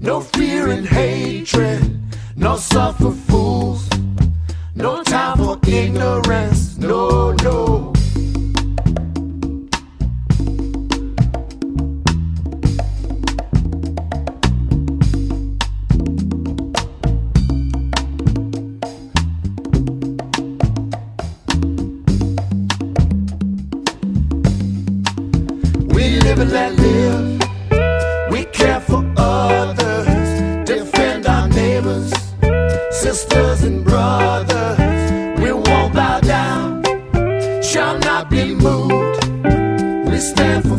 No 0.00 0.20
fear 0.20 0.68
and 0.68 0.86
hatred. 0.86 2.00
No 2.36 2.56
suffer 2.56 3.10
fools. 3.10 3.88
No 4.74 5.02
time 5.02 5.38
for 5.38 5.58
ignorance. 5.66 6.76
No, 6.78 7.32
no. 7.32 7.92
We 25.94 26.20
live 26.20 26.38
and 26.38 26.52
let 26.52 26.72
live. 26.78 27.25
Sisters 33.16 33.62
and 33.62 33.82
brothers. 33.82 35.40
We 35.40 35.50
won't 35.50 35.94
bow 35.94 36.20
down, 36.20 36.82
shall 37.62 37.98
not 38.00 38.28
be 38.28 38.54
moved. 38.54 39.24
We 40.10 40.18
stand 40.18 40.68
for 40.68 40.78